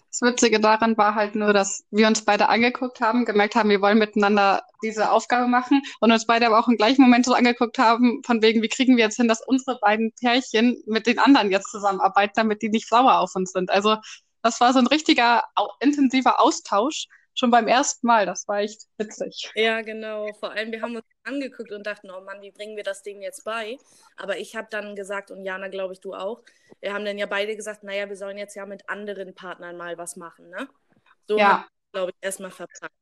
Das 0.09 0.21
Witzige 0.21 0.59
daran 0.59 0.97
war 0.97 1.15
halt 1.15 1.35
nur, 1.35 1.51
dass 1.51 1.83
wir 1.91 2.07
uns 2.07 2.23
beide 2.23 2.47
angeguckt 2.49 3.01
haben, 3.01 3.25
gemerkt 3.25 3.55
haben, 3.55 3.69
wir 3.69 3.81
wollen 3.81 3.97
miteinander 3.97 4.63
diese 4.81 5.11
Aufgabe 5.11 5.47
machen 5.47 5.81
und 5.99 6.11
uns 6.11 6.25
beide 6.25 6.45
aber 6.47 6.59
auch 6.59 6.67
im 6.67 6.77
gleichen 6.77 7.01
Moment 7.01 7.25
so 7.25 7.33
angeguckt 7.33 7.77
haben, 7.77 8.21
von 8.25 8.41
wegen, 8.41 8.61
wie 8.61 8.69
kriegen 8.69 8.95
wir 8.97 9.03
jetzt 9.03 9.17
hin, 9.17 9.27
dass 9.27 9.45
unsere 9.45 9.77
beiden 9.79 10.13
Pärchen 10.19 10.81
mit 10.85 11.07
den 11.07 11.19
anderen 11.19 11.51
jetzt 11.51 11.69
zusammenarbeiten, 11.69 12.33
damit 12.35 12.61
die 12.61 12.69
nicht 12.69 12.87
sauer 12.87 13.19
auf 13.19 13.35
uns 13.35 13.51
sind. 13.51 13.69
Also 13.69 13.97
das 14.41 14.61
war 14.61 14.73
so 14.73 14.79
ein 14.79 14.87
richtiger 14.87 15.43
intensiver 15.79 16.39
Austausch 16.39 17.07
schon 17.35 17.51
beim 17.51 17.67
ersten 17.67 18.07
Mal. 18.07 18.25
Das 18.25 18.47
war 18.47 18.59
echt 18.59 18.87
witzig. 18.97 19.51
Ja, 19.55 19.81
genau. 19.81 20.33
Vor 20.39 20.51
allem, 20.51 20.71
wir 20.71 20.81
haben 20.81 20.95
uns 20.95 21.05
angeguckt 21.23 21.71
und 21.71 21.85
dachten, 21.85 22.09
oh 22.09 22.21
Mann, 22.21 22.41
wie 22.41 22.51
bringen 22.51 22.75
wir 22.75 22.83
das 22.83 23.03
Ding 23.03 23.21
jetzt 23.21 23.43
bei? 23.43 23.77
Aber 24.17 24.37
ich 24.37 24.55
habe 24.55 24.67
dann 24.71 24.95
gesagt, 24.95 25.29
und 25.31 25.43
Jana, 25.43 25.67
glaube 25.67 25.93
ich, 25.93 25.99
du 25.99 26.13
auch, 26.13 26.41
wir 26.81 26.93
haben 26.93 27.05
dann 27.05 27.17
ja 27.17 27.25
beide 27.25 27.55
gesagt, 27.55 27.83
naja, 27.83 28.09
wir 28.09 28.15
sollen 28.15 28.37
jetzt 28.37 28.55
ja 28.55 28.65
mit 28.65 28.89
anderen 28.89 29.35
Partnern 29.35 29.77
mal 29.77 29.97
was 29.97 30.15
machen, 30.15 30.49
ne? 30.49 30.67
So 31.27 31.37
ja. 31.37 31.65
glaube 31.91 32.11
ich, 32.11 32.17
erstmal 32.21 32.51
verpackt. 32.51 32.93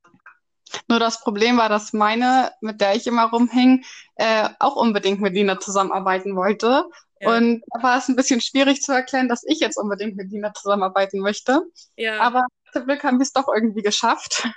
Nur 0.87 0.99
das 0.99 1.21
Problem 1.21 1.57
war, 1.57 1.69
dass 1.69 1.93
meine, 1.93 2.51
mit 2.61 2.81
der 2.81 2.95
ich 2.95 3.05
immer 3.05 3.25
rumhing, 3.25 3.83
äh, 4.15 4.49
auch 4.59 4.75
unbedingt 4.75 5.21
mit 5.21 5.33
Lina 5.33 5.59
zusammenarbeiten 5.59 6.35
wollte. 6.35 6.85
Ja. 7.19 7.35
Und 7.35 7.61
da 7.73 7.83
war 7.83 7.97
es 7.97 8.07
ein 8.07 8.15
bisschen 8.15 8.41
schwierig 8.41 8.81
zu 8.81 8.91
erklären, 8.91 9.29
dass 9.29 9.43
ich 9.43 9.59
jetzt 9.59 9.77
unbedingt 9.77 10.15
mit 10.15 10.31
Lina 10.31 10.53
zusammenarbeiten 10.53 11.19
möchte. 11.19 11.61
Ja. 11.95 12.19
Aber 12.19 12.43
zum 12.73 12.85
Glück 12.85 13.03
haben 13.03 13.19
wir 13.19 13.23
es 13.23 13.33
doch 13.33 13.47
irgendwie 13.47 13.81
geschafft. 13.81 14.47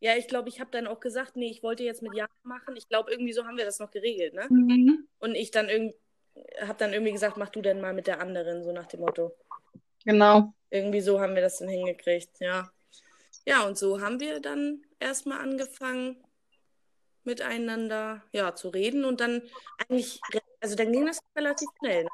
Ja, 0.00 0.16
ich 0.16 0.28
glaube, 0.28 0.48
ich 0.48 0.60
habe 0.60 0.70
dann 0.70 0.86
auch 0.86 1.00
gesagt, 1.00 1.36
nee, 1.36 1.50
ich 1.50 1.62
wollte 1.62 1.82
jetzt 1.82 2.02
mit 2.02 2.14
Jana 2.14 2.30
machen. 2.42 2.76
Ich 2.76 2.88
glaube, 2.88 3.10
irgendwie 3.10 3.32
so 3.32 3.44
haben 3.44 3.56
wir 3.56 3.64
das 3.64 3.78
noch 3.78 3.90
geregelt, 3.90 4.34
ne? 4.34 4.46
Mhm. 4.48 5.08
Und 5.18 5.34
ich 5.34 5.50
dann 5.50 5.68
irgendwie 5.68 5.96
habe 6.60 6.78
dann 6.78 6.92
irgendwie 6.92 7.12
gesagt, 7.12 7.36
mach 7.36 7.48
du 7.48 7.62
denn 7.62 7.80
mal 7.80 7.92
mit 7.92 8.06
der 8.06 8.20
anderen, 8.20 8.62
so 8.62 8.72
nach 8.72 8.86
dem 8.86 9.00
Motto. 9.00 9.36
Genau. 10.04 10.52
Irgendwie 10.70 11.00
so 11.00 11.20
haben 11.20 11.34
wir 11.34 11.42
das 11.42 11.58
dann 11.58 11.68
hingekriegt, 11.68 12.40
ja. 12.40 12.70
Ja, 13.46 13.66
und 13.66 13.78
so 13.78 14.00
haben 14.00 14.20
wir 14.20 14.40
dann 14.40 14.82
erstmal 15.00 15.40
angefangen, 15.40 16.22
miteinander 17.24 18.22
ja, 18.32 18.54
zu 18.54 18.68
reden 18.68 19.04
und 19.04 19.20
dann 19.20 19.42
eigentlich, 19.78 20.20
also 20.60 20.76
dann 20.76 20.92
ging 20.92 21.06
das 21.06 21.20
relativ 21.36 21.68
schnell. 21.78 22.04
Ne? 22.04 22.10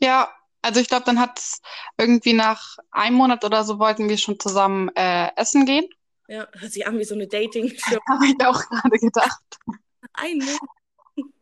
Ja, 0.00 0.34
also 0.66 0.80
ich 0.80 0.88
glaube, 0.88 1.04
dann 1.04 1.20
hat 1.20 1.38
es 1.38 1.62
irgendwie 1.96 2.32
nach 2.32 2.76
einem 2.90 3.16
Monat 3.16 3.44
oder 3.44 3.62
so 3.62 3.78
wollten 3.78 4.08
wir 4.08 4.18
schon 4.18 4.40
zusammen 4.40 4.90
äh, 4.96 5.30
essen 5.36 5.64
gehen. 5.64 5.88
Ja, 6.26 6.48
hört 6.58 6.72
sich 6.72 6.84
an 6.84 6.98
wie 6.98 7.04
so 7.04 7.14
eine 7.14 7.28
Dating-Show. 7.28 8.00
Habe 8.08 8.26
ich 8.26 8.44
auch 8.44 8.60
gerade 8.68 8.98
gedacht. 8.98 9.42
Ein 10.12 10.38
Monat. 10.38 10.60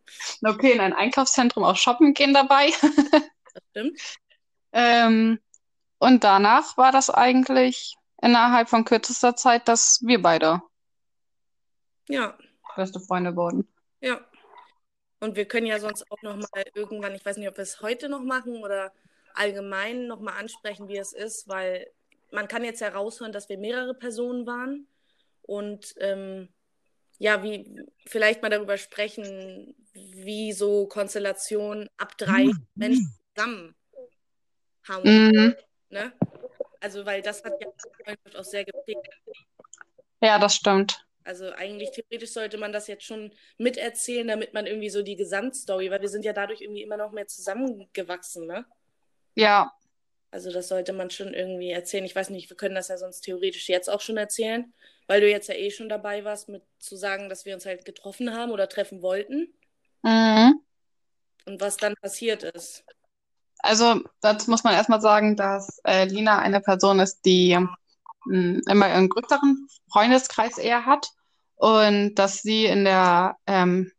Okay, 0.44 0.72
in 0.72 0.80
ein 0.80 0.92
Einkaufszentrum 0.92 1.64
auch 1.64 1.76
shoppen 1.76 2.14
gehen 2.14 2.34
dabei. 2.34 2.70
Das 3.54 3.62
stimmt. 3.70 4.00
ähm, 4.72 5.38
und 5.98 6.24
danach 6.24 6.76
war 6.76 6.90
das 6.90 7.08
eigentlich 7.08 7.96
innerhalb 8.20 8.68
von 8.68 8.84
kürzester 8.84 9.36
Zeit, 9.36 9.68
dass 9.68 10.00
wir 10.02 10.20
beide 10.20 10.60
ja. 12.08 12.36
beste 12.74 12.98
Freunde 12.98 13.36
wurden. 13.36 13.72
Ja. 14.00 14.20
Und 15.20 15.36
wir 15.36 15.46
können 15.46 15.66
ja 15.66 15.78
sonst 15.78 16.10
auch 16.10 16.20
noch 16.22 16.36
mal 16.36 16.64
irgendwann, 16.74 17.14
ich 17.14 17.24
weiß 17.24 17.36
nicht, 17.36 17.48
ob 17.48 17.56
wir 17.56 17.62
es 17.62 17.80
heute 17.80 18.08
noch 18.08 18.22
machen 18.22 18.56
oder 18.56 18.92
allgemein 19.34 20.06
noch 20.06 20.20
mal 20.20 20.38
ansprechen, 20.38 20.88
wie 20.88 20.96
es 20.96 21.12
ist, 21.12 21.48
weil 21.48 21.86
man 22.30 22.48
kann 22.48 22.64
jetzt 22.64 22.80
heraushören, 22.80 23.32
dass 23.32 23.48
wir 23.48 23.58
mehrere 23.58 23.94
Personen 23.94 24.46
waren 24.46 24.88
und 25.42 25.94
ähm, 25.98 26.48
ja, 27.18 27.42
wie 27.42 27.80
vielleicht 28.06 28.42
mal 28.42 28.48
darüber 28.48 28.76
sprechen, 28.76 29.74
wie 29.92 30.52
so 30.52 30.86
Konstellationen 30.86 31.88
ab 31.96 32.16
drei 32.18 32.44
mhm. 32.44 32.66
Menschen 32.74 33.14
zusammen 33.34 33.74
haben. 34.88 35.28
Mhm. 35.28 35.56
Ne? 35.90 36.12
Also, 36.80 37.06
weil 37.06 37.22
das 37.22 37.42
hat 37.44 37.54
ja 37.60 37.68
die 37.68 38.04
Freundschaft 38.04 38.36
auch 38.36 38.44
sehr 38.44 38.64
geprägt. 38.64 39.08
Ja, 40.20 40.38
das 40.38 40.56
stimmt. 40.56 41.06
Also 41.24 41.50
eigentlich 41.52 41.90
theoretisch 41.92 42.32
sollte 42.32 42.58
man 42.58 42.72
das 42.72 42.86
jetzt 42.86 43.04
schon 43.04 43.32
miterzählen, 43.56 44.28
damit 44.28 44.52
man 44.52 44.66
irgendwie 44.66 44.90
so 44.90 45.02
die 45.02 45.16
Gesamtstory, 45.16 45.90
weil 45.90 46.02
wir 46.02 46.10
sind 46.10 46.24
ja 46.24 46.34
dadurch 46.34 46.60
irgendwie 46.60 46.82
immer 46.82 46.98
noch 46.98 47.12
mehr 47.12 47.26
zusammengewachsen, 47.26 48.46
ne? 48.46 48.66
Ja. 49.34 49.72
Also 50.30 50.50
das 50.50 50.68
sollte 50.68 50.92
man 50.92 51.10
schon 51.10 51.32
irgendwie 51.32 51.70
erzählen. 51.70 52.04
Ich 52.04 52.16
weiß 52.16 52.30
nicht, 52.30 52.50
wir 52.50 52.56
können 52.56 52.74
das 52.74 52.88
ja 52.88 52.98
sonst 52.98 53.20
theoretisch 53.20 53.68
jetzt 53.68 53.88
auch 53.88 54.00
schon 54.00 54.16
erzählen, 54.16 54.72
weil 55.06 55.20
du 55.20 55.30
jetzt 55.30 55.48
ja 55.48 55.54
eh 55.54 55.70
schon 55.70 55.88
dabei 55.88 56.24
warst, 56.24 56.48
mit 56.48 56.62
zu 56.80 56.96
sagen, 56.96 57.28
dass 57.28 57.44
wir 57.44 57.54
uns 57.54 57.66
halt 57.66 57.84
getroffen 57.84 58.34
haben 58.34 58.50
oder 58.50 58.68
treffen 58.68 59.00
wollten. 59.00 59.54
Mhm. 60.02 60.60
Und 61.46 61.60
was 61.60 61.76
dann 61.76 61.94
passiert 62.00 62.42
ist. 62.42 62.84
Also 63.58 64.02
dazu 64.20 64.50
muss 64.50 64.64
man 64.64 64.74
erstmal 64.74 65.00
sagen, 65.00 65.36
dass 65.36 65.78
äh, 65.84 66.04
Lina 66.04 66.38
eine 66.40 66.60
Person 66.60 67.00
ist, 67.00 67.24
die 67.24 67.56
mh, 68.26 68.60
immer 68.68 68.86
einen 68.86 69.08
größeren 69.08 69.68
Freundeskreis 69.90 70.58
eher 70.58 70.84
hat 70.84 71.08
und 71.56 72.16
dass 72.16 72.42
sie 72.42 72.66
in 72.66 72.84
der 72.84 73.36
ähm, 73.46 73.92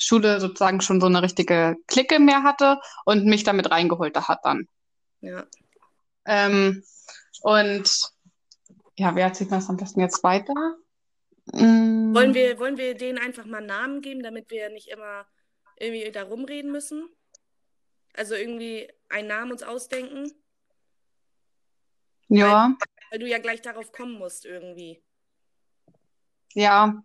Schule 0.00 0.40
sozusagen 0.40 0.80
schon 0.80 1.00
so 1.00 1.06
eine 1.06 1.22
richtige 1.22 1.76
Clique 1.86 2.18
mehr 2.18 2.42
hatte 2.42 2.80
und 3.04 3.26
mich 3.26 3.44
damit 3.44 3.70
reingeholt 3.70 4.16
hat 4.16 4.40
dann. 4.44 4.66
Ja. 5.20 5.46
Ähm, 6.24 6.82
und 7.42 8.00
ja, 8.96 9.14
wer 9.14 9.26
erzählt 9.26 9.52
das 9.52 9.68
am 9.68 9.76
besten 9.76 10.00
jetzt 10.00 10.22
weiter? 10.24 10.54
Mm. 11.52 12.14
Wollen, 12.14 12.34
wir, 12.34 12.58
wollen 12.58 12.76
wir 12.76 12.94
denen 12.94 13.18
einfach 13.18 13.44
mal 13.44 13.64
Namen 13.64 14.00
geben, 14.00 14.22
damit 14.22 14.50
wir 14.50 14.70
nicht 14.70 14.88
immer 14.88 15.26
irgendwie 15.76 16.10
da 16.10 16.22
rumreden 16.22 16.72
müssen? 16.72 17.08
Also 18.14 18.34
irgendwie 18.34 18.90
einen 19.08 19.28
Namen 19.28 19.52
uns 19.52 19.62
ausdenken? 19.62 20.32
Ja. 22.28 22.76
Weil, 22.78 22.88
weil 23.10 23.18
du 23.20 23.28
ja 23.28 23.38
gleich 23.38 23.62
darauf 23.62 23.92
kommen 23.92 24.18
musst 24.18 24.44
irgendwie. 24.44 25.02
Ja. 26.54 27.02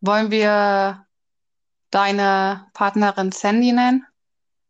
Wollen 0.00 0.30
wir 0.30 1.06
deine 1.94 2.66
Partnerin 2.74 3.32
Sandy 3.32 3.72
nennen? 3.72 4.06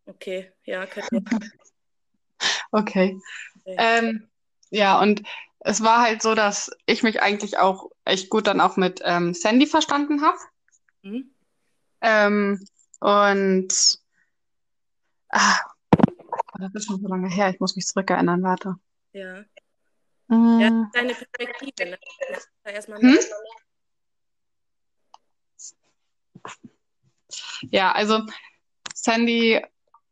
Okay, 0.07 0.53
ja, 0.65 0.87
können 0.87 1.09
wir. 1.11 1.23
okay. 2.71 3.19
okay. 3.61 3.77
Ähm, 3.79 4.29
ja, 4.71 5.01
und 5.01 5.23
es 5.61 5.83
war 5.83 6.03
halt 6.03 6.21
so, 6.21 6.35
dass 6.35 6.71
ich 6.85 7.03
mich 7.03 7.23
eigentlich 7.23 7.59
auch 7.59 7.91
echt 8.05 8.29
gut 8.29 8.47
dann 8.47 8.61
auch 8.61 8.77
mit 8.77 9.01
ähm, 9.05 9.33
Sandy 9.33 9.67
verstanden 9.67 10.23
habe. 10.23 10.39
Mhm. 11.03 11.35
Ähm, 12.03 12.67
und 13.01 13.99
ah, 15.31 15.59
das 16.59 16.75
ist 16.75 16.87
schon 16.87 17.01
so 17.01 17.09
lange 17.09 17.29
her, 17.29 17.49
ich 17.49 17.61
muss 17.61 17.77
mich 17.77 17.87
zurückerinnern, 17.87 18.43
warte. 18.43 18.77
Ja. 19.13 19.45
Mm. 20.29 20.61
Ja, 20.61 20.91
deine 20.93 21.15
Perspektive, 21.15 21.91
ne? 21.91 21.99
Erstmal 22.65 23.01
hm? 23.01 23.19
Ja, 27.71 27.93
also 27.93 28.21
Sandy 28.95 29.61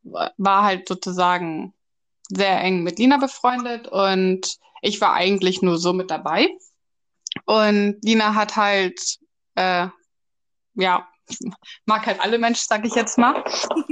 war 0.02 0.64
halt 0.64 0.88
sozusagen 0.88 1.74
sehr 2.28 2.60
eng 2.60 2.82
mit 2.82 2.98
Lina 2.98 3.18
befreundet 3.18 3.88
und 3.88 4.58
ich 4.80 5.00
war 5.00 5.14
eigentlich 5.14 5.62
nur 5.62 5.78
so 5.78 5.92
mit 5.92 6.10
dabei. 6.10 6.48
Und 7.44 7.98
Lina 8.02 8.34
hat 8.34 8.56
halt, 8.56 9.18
äh, 9.54 9.88
ja, 10.74 11.08
mag 11.86 12.06
halt 12.06 12.20
alle 12.20 12.38
Menschen, 12.38 12.64
sag 12.68 12.84
ich 12.84 12.94
jetzt 12.94 13.18
mal. 13.18 13.42
Also, 13.44 13.84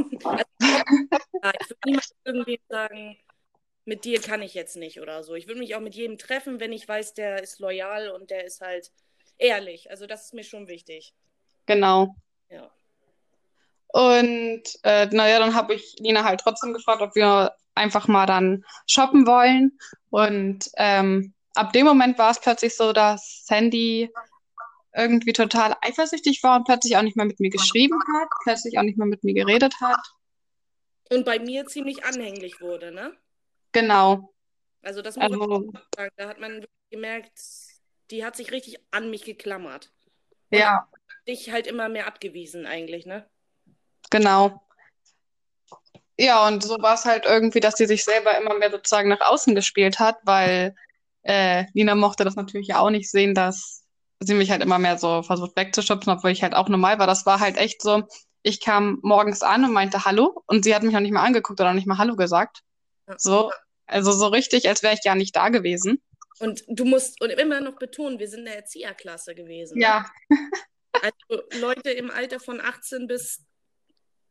ich 1.61 1.69
würde 1.69 1.81
niemals 1.87 2.15
irgendwie 2.25 2.61
sagen, 2.69 3.17
mit 3.85 4.05
dir 4.05 4.21
kann 4.21 4.43
ich 4.43 4.55
jetzt 4.55 4.77
nicht 4.77 5.01
oder 5.01 5.23
so. 5.23 5.35
Ich 5.35 5.47
würde 5.47 5.61
mich 5.61 5.75
auch 5.75 5.81
mit 5.81 5.95
jedem 5.95 6.19
treffen, 6.19 6.61
wenn 6.61 6.73
ich 6.73 6.87
weiß, 6.87 7.15
der 7.15 7.43
ist 7.43 7.61
loyal 7.61 8.11
und 8.11 8.31
der 8.31 8.45
ist 8.45 8.61
halt 8.61 8.93
ehrlich. 9.39 9.91
Also 9.91 10.07
das 10.07 10.27
ist 10.27 10.35
mir 10.35 10.45
schon 10.45 10.69
wichtig. 10.69 11.15
Genau. 11.67 12.15
Ja. 12.49 12.71
Und 13.93 14.63
äh, 14.83 15.07
naja, 15.07 15.39
dann 15.39 15.55
habe 15.55 15.75
ich 15.75 15.97
Lina 15.99 16.25
halt 16.25 16.41
trotzdem 16.41 16.73
gefragt, 16.73 17.03
ob 17.03 17.15
wir 17.15 17.55
einfach 17.75 18.09
mal 18.09 18.27
dann 18.27 18.65
shoppen 18.87 19.27
wollen. 19.27 19.79
Und 20.11 20.71
ähm, 20.77 21.35
ab 21.55 21.73
dem 21.73 21.87
Moment 21.87 22.19
war 22.19 22.31
es 22.31 22.41
plötzlich 22.41 22.77
so, 22.77 22.93
dass 22.93 23.45
Sandy 23.47 24.11
irgendwie 24.95 25.33
total 25.33 25.77
eifersüchtig 25.83 26.43
war 26.43 26.57
und 26.57 26.65
plötzlich 26.65 26.97
auch 26.97 27.03
nicht 27.03 27.17
mehr 27.17 27.27
mit 27.27 27.41
mir 27.41 27.51
geschrieben 27.51 27.99
hat, 28.15 28.29
plötzlich 28.43 28.79
auch 28.79 28.83
nicht 28.83 28.99
mehr 28.99 29.07
mit 29.07 29.23
mir 29.23 29.35
geredet 29.35 29.75
hat. 29.81 30.01
Und 31.11 31.25
bei 31.25 31.39
mir 31.39 31.67
ziemlich 31.67 32.05
anhänglich 32.05 32.61
wurde, 32.61 32.93
ne? 32.93 33.13
Genau. 33.73 34.33
Also 34.83 35.03
das 35.03 35.17
muss 35.17 35.29
man 35.29 35.41
Also, 35.41 35.73
sagen. 35.97 36.11
Da 36.17 36.29
hat 36.29 36.41
man 36.41 36.53
wirklich 36.55 36.91
gemerkt, 36.91 37.41
die 38.11 38.25
hat 38.25 38.37
sich 38.37 38.51
richtig 38.53 38.79
an 38.91 39.11
mich 39.11 39.25
geklammert. 39.25 39.91
ja, 40.51 40.89
Dich 41.29 41.51
halt 41.51 41.67
immer 41.67 41.89
mehr 41.89 42.07
abgewiesen 42.07 42.67
eigentlich, 42.67 43.07
ne? 43.07 43.29
Genau. 44.11 44.61
Ja, 46.19 46.47
und 46.47 46.63
so 46.63 46.77
war 46.83 46.95
es 46.95 47.07
halt 47.07 47.25
irgendwie, 47.25 47.61
dass 47.61 47.77
sie 47.77 47.87
sich 47.87 48.05
selber 48.05 48.37
immer 48.37 48.55
mehr 48.55 48.71
sozusagen 48.71 49.09
nach 49.09 49.23
außen 49.23 49.55
gespielt 49.55 49.99
hat, 49.99 50.19
weil 50.25 50.75
äh, 51.23 51.65
Lina 51.73 51.95
mochte 51.95 52.25
das 52.25 52.37
natürlich 52.37 52.69
ja 52.69 52.79
auch 52.81 52.91
nicht 52.91 53.11
sehen, 53.11 53.35
dass 53.35 53.85
sie 54.21 54.35
mich 54.35 54.51
halt 54.51 54.63
immer 54.63 54.79
mehr 54.79 54.99
so 54.99 55.23
versucht 55.23 55.57
wegzuschubsen, 55.57 56.13
obwohl 56.13 56.31
ich 56.31 56.43
halt 56.43 56.55
auch 56.55 56.69
normal 56.69 56.99
war. 56.99 57.07
Das 57.07 57.25
war 57.25 57.41
halt 57.41 57.57
echt 57.57 57.81
so, 57.81 58.03
ich 58.43 58.61
kam 58.61 58.99
morgens 59.03 59.43
an 59.43 59.65
und 59.65 59.73
meinte 59.73 60.05
Hallo 60.05 60.43
und 60.47 60.65
sie 60.65 60.75
hat 60.75 60.83
mich 60.83 60.93
noch 60.93 61.01
nicht 61.01 61.13
mal 61.13 61.25
angeguckt 61.25 61.59
oder 61.59 61.71
noch 61.71 61.75
nicht 61.75 61.87
mal 61.87 61.99
Hallo 61.99 62.17
gesagt. 62.17 62.61
So, 63.17 63.51
also 63.87 64.13
so 64.13 64.29
richtig, 64.29 64.69
als 64.69 64.83
wäre 64.83 64.95
ich 64.95 65.03
gar 65.03 65.15
nicht 65.17 65.35
da 65.35 65.49
gewesen. 65.49 66.03
Und 66.39 66.63
du 66.69 66.85
musst 66.85 67.21
und 67.23 67.31
immer 67.31 67.61
noch 67.61 67.77
betonen, 67.77 68.19
wir 68.19 68.29
sind 68.29 68.41
in 68.41 68.45
der 68.47 68.57
Erzieherklasse 68.57 69.35
gewesen. 69.35 69.79
ne? 69.79 69.85
Ja, 69.85 70.11
Also 71.03 71.43
Leute 71.61 71.91
im 71.91 72.11
Alter 72.11 72.41
von 72.41 72.61
18 72.61 73.07
bis, 73.07 73.45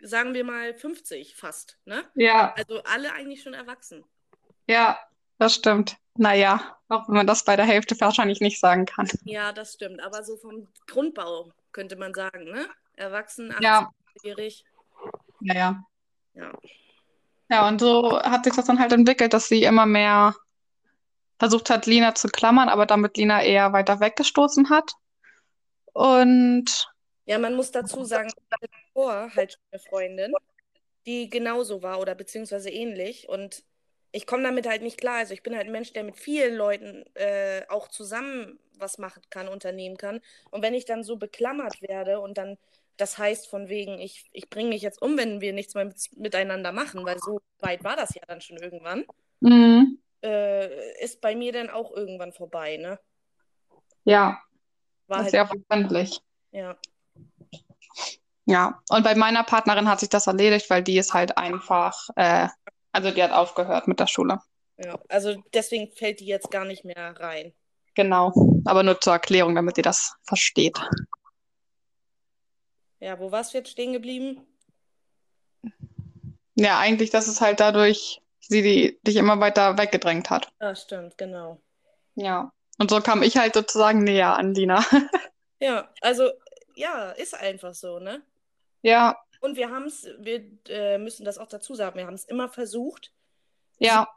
sagen 0.02 0.34
wir 0.34 0.44
mal, 0.44 0.74
50 0.74 1.36
fast, 1.36 1.78
ne? 1.86 2.04
ja, 2.16 2.54
Also 2.58 2.82
alle 2.84 3.14
eigentlich 3.14 3.42
schon 3.44 3.54
erwachsen. 3.54 4.04
ja, 4.68 4.98
das 5.38 5.56
stimmt. 5.56 5.96
Naja, 6.16 6.78
auch 6.90 7.08
wenn 7.08 7.16
man 7.16 7.28
das 7.28 7.46
bei 7.46 7.56
der 7.56 7.66
Hälfte 7.66 7.98
wahrscheinlich 8.02 8.42
nicht 8.42 8.60
sagen 8.60 8.86
kann. 8.86 9.08
Ja, 9.24 9.54
das 9.54 9.74
stimmt. 9.76 10.02
Aber 10.04 10.24
so 10.24 10.36
vom 10.36 10.68
Grundbau 10.88 11.54
könnte 11.72 11.96
man 11.96 12.14
sagen, 12.14 12.44
ne? 12.44 12.68
Erwachsen, 12.96 13.54
Ja, 13.62 13.90
18-jährig. 14.18 14.66
ja, 15.40 15.56
ja. 15.56 15.84
Ja. 16.34 16.52
Ja, 17.50 17.68
und 17.68 17.80
so 17.80 18.22
hat 18.22 18.44
sich 18.44 18.54
das 18.54 18.66
dann 18.66 18.80
halt 18.80 18.92
entwickelt, 18.92 19.34
dass 19.34 19.48
sie 19.48 19.64
immer 19.64 19.86
mehr 19.86 20.36
versucht 21.40 21.70
hat, 21.70 21.86
Lina 21.86 22.14
zu 22.16 22.28
klammern, 22.28 22.68
aber 22.70 22.86
damit 22.86 23.16
Lina 23.18 23.42
eher 23.42 23.72
weiter 23.74 24.00
weggestoßen 24.02 24.70
hat. 24.70 24.92
Und 25.94 26.88
Ja, 27.30 27.38
man 27.38 27.56
muss 27.56 27.70
dazu 27.70 28.04
sagen, 28.06 28.28
ich 28.36 28.44
hatte 28.52 28.68
davor 28.88 29.30
halt 29.36 29.52
schon 29.52 29.62
eine 29.72 29.80
Freundin, 29.80 30.34
die 31.06 31.30
genauso 31.30 31.84
war 31.84 32.00
oder 32.00 32.16
beziehungsweise 32.16 32.72
ähnlich. 32.72 33.30
Und 33.30 33.64
ich 34.12 34.26
komme 34.26 34.42
damit 34.42 34.68
halt 34.68 34.82
nicht 34.82 35.00
klar. 35.00 35.18
Also 35.18 35.36
ich 35.36 35.44
bin 35.44 35.56
halt 35.56 35.68
ein 35.68 35.72
Mensch, 35.72 35.94
der 35.94 36.04
mit 36.04 36.18
vielen 36.18 36.56
Leuten 36.56 37.06
äh, 37.14 37.62
auch 37.70 37.88
zusammen 37.88 38.58
was 38.80 38.98
machen 38.98 39.22
kann, 39.30 39.48
unternehmen 39.48 39.96
kann. 39.96 40.22
Und 40.50 40.64
wenn 40.64 40.74
ich 40.74 40.86
dann 40.86 41.04
so 41.04 41.18
beklammert 41.18 41.84
werde 41.84 42.20
und 42.20 42.40
dann, 42.40 42.58
das 42.98 43.20
heißt 43.20 43.48
von 43.48 43.70
wegen, 43.70 44.00
ich, 44.00 44.28
ich 44.34 44.50
bringe 44.50 44.70
mich 44.70 44.82
jetzt 44.82 45.00
um, 45.00 45.16
wenn 45.16 45.40
wir 45.40 45.54
nichts 45.54 45.76
mehr 45.76 45.86
mit, 45.86 45.98
miteinander 46.18 46.72
machen, 46.72 47.06
weil 47.06 47.20
so 47.20 47.42
weit 47.60 47.84
war 47.84 47.96
das 47.96 48.16
ja 48.16 48.24
dann 48.28 48.42
schon 48.42 48.58
irgendwann, 48.58 49.06
mh, 49.42 49.86
äh, 50.24 51.04
ist 51.04 51.22
bei 51.22 51.36
mir 51.36 51.54
dann 51.54 51.70
auch 51.70 51.92
irgendwann 51.92 52.34
vorbei, 52.34 52.78
ne? 52.78 53.00
ja, 54.04 54.42
War 55.06 55.20
das 55.20 55.28
ist 55.28 55.34
halt, 55.36 55.48
sehr 55.48 55.48
verständlich. 55.48 56.20
ja. 56.54 56.76
Ja, 58.50 58.82
und 58.90 59.04
bei 59.04 59.14
meiner 59.14 59.44
Partnerin 59.44 59.88
hat 59.88 60.00
sich 60.00 60.10
das 60.10 60.26
erledigt, 60.26 60.72
weil 60.72 60.82
die 60.82 60.98
ist 60.98 61.14
halt 61.14 61.38
einfach, 61.38 62.10
äh, 62.16 62.48
also 62.92 63.12
die 63.12 63.22
hat 63.22 63.32
aufgehört 63.32 63.88
mit 63.88 64.00
der 64.00 64.08
Schule. 64.08 64.40
Ja, 64.84 64.98
also 65.08 65.36
deswegen 65.54 65.92
fällt 65.92 66.20
die 66.20 66.26
jetzt 66.26 66.50
gar 66.50 66.66
nicht 66.66 66.84
mehr 66.84 67.14
rein. 67.20 67.54
Genau, 67.94 68.34
aber 68.66 68.82
nur 68.82 69.00
zur 69.00 69.14
Erklärung, 69.14 69.54
damit 69.54 69.78
ihr 69.78 69.84
das 69.84 70.16
versteht. 70.24 70.82
Ja, 73.00 73.20
wo 73.20 73.32
warst 73.32 73.54
du 73.54 73.60
jetzt 73.60 73.70
stehen 73.70 73.94
geblieben? 73.94 74.42
Ja, 76.56 76.80
eigentlich, 76.80 77.12
dass 77.12 77.28
es 77.28 77.42
halt 77.42 77.60
dadurch 77.60 78.20
sie 78.40 78.64
die, 78.64 79.00
dich 79.04 79.18
immer 79.18 79.40
weiter 79.40 79.78
weggedrängt 79.78 80.32
hat. 80.32 80.52
Ah, 80.58 80.74
stimmt, 80.74 81.20
genau. 81.20 81.62
Ja. 82.16 82.52
Und 82.80 82.90
so 82.90 83.00
kam 83.00 83.22
ich 83.22 83.38
halt 83.38 83.54
sozusagen 83.54 84.04
näher 84.04 84.36
an 84.36 84.56
Lina. 84.56 84.84
Ja, 85.62 85.90
also, 86.00 86.30
ja, 86.76 87.12
ist 87.12 87.36
einfach 87.36 87.74
so, 87.74 88.00
ne? 88.00 88.24
Ja, 88.82 89.18
Und 89.42 89.56
wir 89.58 89.70
haben 89.70 89.86
es, 89.86 90.08
wir 90.20 90.44
äh, 90.68 90.98
müssen 90.98 91.26
das 91.26 91.38
auch 91.38 91.48
dazu 91.48 91.76
sagen, 91.76 91.98
wir 91.98 92.08
haben 92.08 92.14
es 92.16 92.26
immer 92.26 92.50
versucht, 92.50 93.12
ja, 93.80 94.08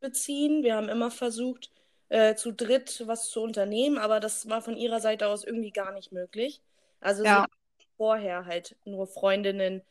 beziehen, 0.00 0.62
wir 0.62 0.76
haben 0.76 0.88
immer 0.88 1.10
versucht, 1.10 1.70
äh, 2.08 2.34
zu 2.34 2.52
dritt 2.52 3.02
was 3.06 3.30
zu 3.30 3.42
unternehmen, 3.42 3.98
aber 3.98 4.20
das 4.20 4.48
war 4.48 4.62
von 4.62 4.76
ihrer 4.76 5.00
Seite 5.00 5.28
aus 5.28 5.44
irgendwie 5.44 5.70
gar 5.72 5.92
nicht 5.92 6.12
möglich. 6.12 6.62
Also 7.00 7.24
sie 7.24 7.28
ja, 7.28 7.46
vorher 7.96 8.46
halt 8.46 8.76
nur 8.84 9.06
Freundinnen, 9.06 9.82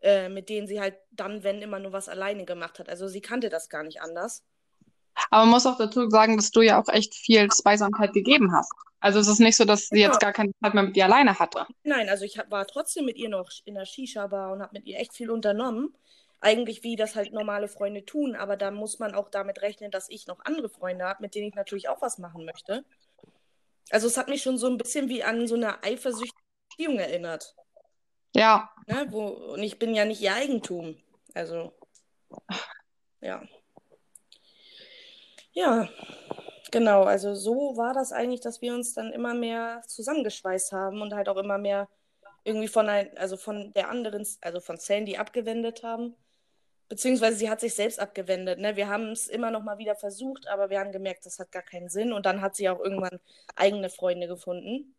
äh, 0.00 0.28
mit 0.28 0.48
denen 0.48 0.66
sie 0.66 0.80
halt 0.80 0.96
dann, 1.10 1.44
wenn 1.44 1.62
immer 1.62 1.78
nur 1.78 1.92
was 1.92 2.08
alleine 2.08 2.44
gemacht 2.44 2.78
hat. 2.78 2.88
Also 2.88 3.08
sie 3.08 3.20
kannte 3.20 3.48
das 3.48 3.68
gar 3.68 3.82
nicht 3.84 4.00
anders. 4.00 4.42
Aber 5.30 5.42
man 5.44 5.50
muss 5.50 5.66
auch 5.66 5.76
dazu 5.76 6.08
sagen, 6.10 6.36
dass 6.36 6.50
du 6.50 6.62
ja 6.62 6.80
auch 6.80 6.88
echt 6.88 7.14
viel 7.14 7.48
Zweisamkeit 7.48 8.12
gegeben 8.12 8.52
hast. 8.52 8.72
Also 9.00 9.20
es 9.20 9.28
ist 9.28 9.38
nicht 9.38 9.56
so, 9.56 9.64
dass 9.64 9.88
sie 9.88 10.00
Ja. 10.00 10.08
jetzt 10.08 10.20
gar 10.20 10.32
keine 10.32 10.50
Zeit 10.62 10.74
mehr 10.74 10.82
mit 10.82 10.96
dir 10.96 11.04
alleine 11.04 11.38
hatte. 11.38 11.66
Nein, 11.84 12.08
also 12.08 12.24
ich 12.24 12.38
hab, 12.38 12.50
war 12.50 12.66
trotzdem 12.66 13.04
mit 13.04 13.16
ihr 13.16 13.28
noch 13.28 13.50
in 13.64 13.74
der 13.74 13.84
Shisha-Bar 13.86 14.52
und 14.52 14.62
habe 14.62 14.72
mit 14.74 14.86
ihr 14.86 14.98
echt 14.98 15.14
viel 15.14 15.30
unternommen. 15.30 15.94
Eigentlich 16.40 16.82
wie 16.84 16.96
das 16.96 17.16
halt 17.16 17.32
normale 17.32 17.68
Freunde 17.68 18.04
tun, 18.04 18.36
aber 18.36 18.56
da 18.56 18.70
muss 18.70 18.98
man 19.00 19.14
auch 19.14 19.28
damit 19.28 19.60
rechnen, 19.62 19.90
dass 19.90 20.08
ich 20.08 20.26
noch 20.26 20.38
andere 20.44 20.68
Freunde 20.68 21.04
habe, 21.04 21.22
mit 21.22 21.34
denen 21.34 21.48
ich 21.48 21.54
natürlich 21.54 21.88
auch 21.88 22.00
was 22.00 22.18
machen 22.18 22.44
möchte. 22.44 22.84
Also 23.90 24.06
es 24.06 24.16
hat 24.16 24.28
mich 24.28 24.42
schon 24.42 24.58
so 24.58 24.68
ein 24.68 24.78
bisschen 24.78 25.08
wie 25.08 25.24
an 25.24 25.48
so 25.48 25.54
eine 25.56 25.82
eifersüchtige 25.82 26.42
Beziehung 26.70 26.98
erinnert. 26.98 27.54
Ja, 28.34 28.70
Ne? 28.86 29.06
Wo, 29.10 29.26
und 29.26 29.62
ich 29.62 29.78
bin 29.78 29.94
ja 29.94 30.04
nicht 30.04 30.20
ihr 30.20 30.32
Eigentum. 30.34 30.96
Also, 31.34 31.72
ja. 33.20 33.42
Ja, 35.52 35.88
genau. 36.70 37.04
Also 37.04 37.34
so 37.34 37.76
war 37.76 37.94
das 37.94 38.12
eigentlich, 38.12 38.40
dass 38.40 38.62
wir 38.62 38.74
uns 38.74 38.94
dann 38.94 39.12
immer 39.12 39.34
mehr 39.34 39.82
zusammengeschweißt 39.86 40.72
haben 40.72 41.02
und 41.02 41.14
halt 41.14 41.28
auch 41.28 41.36
immer 41.36 41.58
mehr 41.58 41.88
irgendwie 42.44 42.68
von 42.68 42.88
ein, 42.88 43.16
also 43.18 43.36
von 43.36 43.72
der 43.74 43.88
anderen, 43.90 44.26
also 44.40 44.60
von 44.60 44.78
Sandy 44.78 45.16
abgewendet 45.16 45.82
haben. 45.82 46.14
Beziehungsweise 46.88 47.36
sie 47.36 47.50
hat 47.50 47.60
sich 47.60 47.74
selbst 47.74 48.00
abgewendet. 48.00 48.58
Ne? 48.58 48.76
Wir 48.76 48.88
haben 48.88 49.10
es 49.10 49.28
immer 49.28 49.50
noch 49.50 49.62
mal 49.62 49.76
wieder 49.76 49.94
versucht, 49.94 50.48
aber 50.48 50.70
wir 50.70 50.80
haben 50.80 50.90
gemerkt, 50.92 51.26
das 51.26 51.38
hat 51.38 51.52
gar 51.52 51.62
keinen 51.62 51.90
Sinn. 51.90 52.14
Und 52.14 52.24
dann 52.24 52.40
hat 52.40 52.56
sie 52.56 52.68
auch 52.68 52.80
irgendwann 52.80 53.20
eigene 53.56 53.90
Freunde 53.90 54.26
gefunden. 54.26 54.94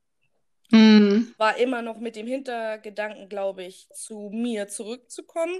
mm, 0.69 1.33
War 1.37 1.57
immer 1.57 1.81
noch 1.81 1.97
mit 1.97 2.15
dem 2.15 2.27
Hintergedanken, 2.27 3.27
glaube 3.27 3.63
ich, 3.63 3.89
zu 3.91 4.29
mir 4.31 4.67
zurückzukommen. 4.67 5.59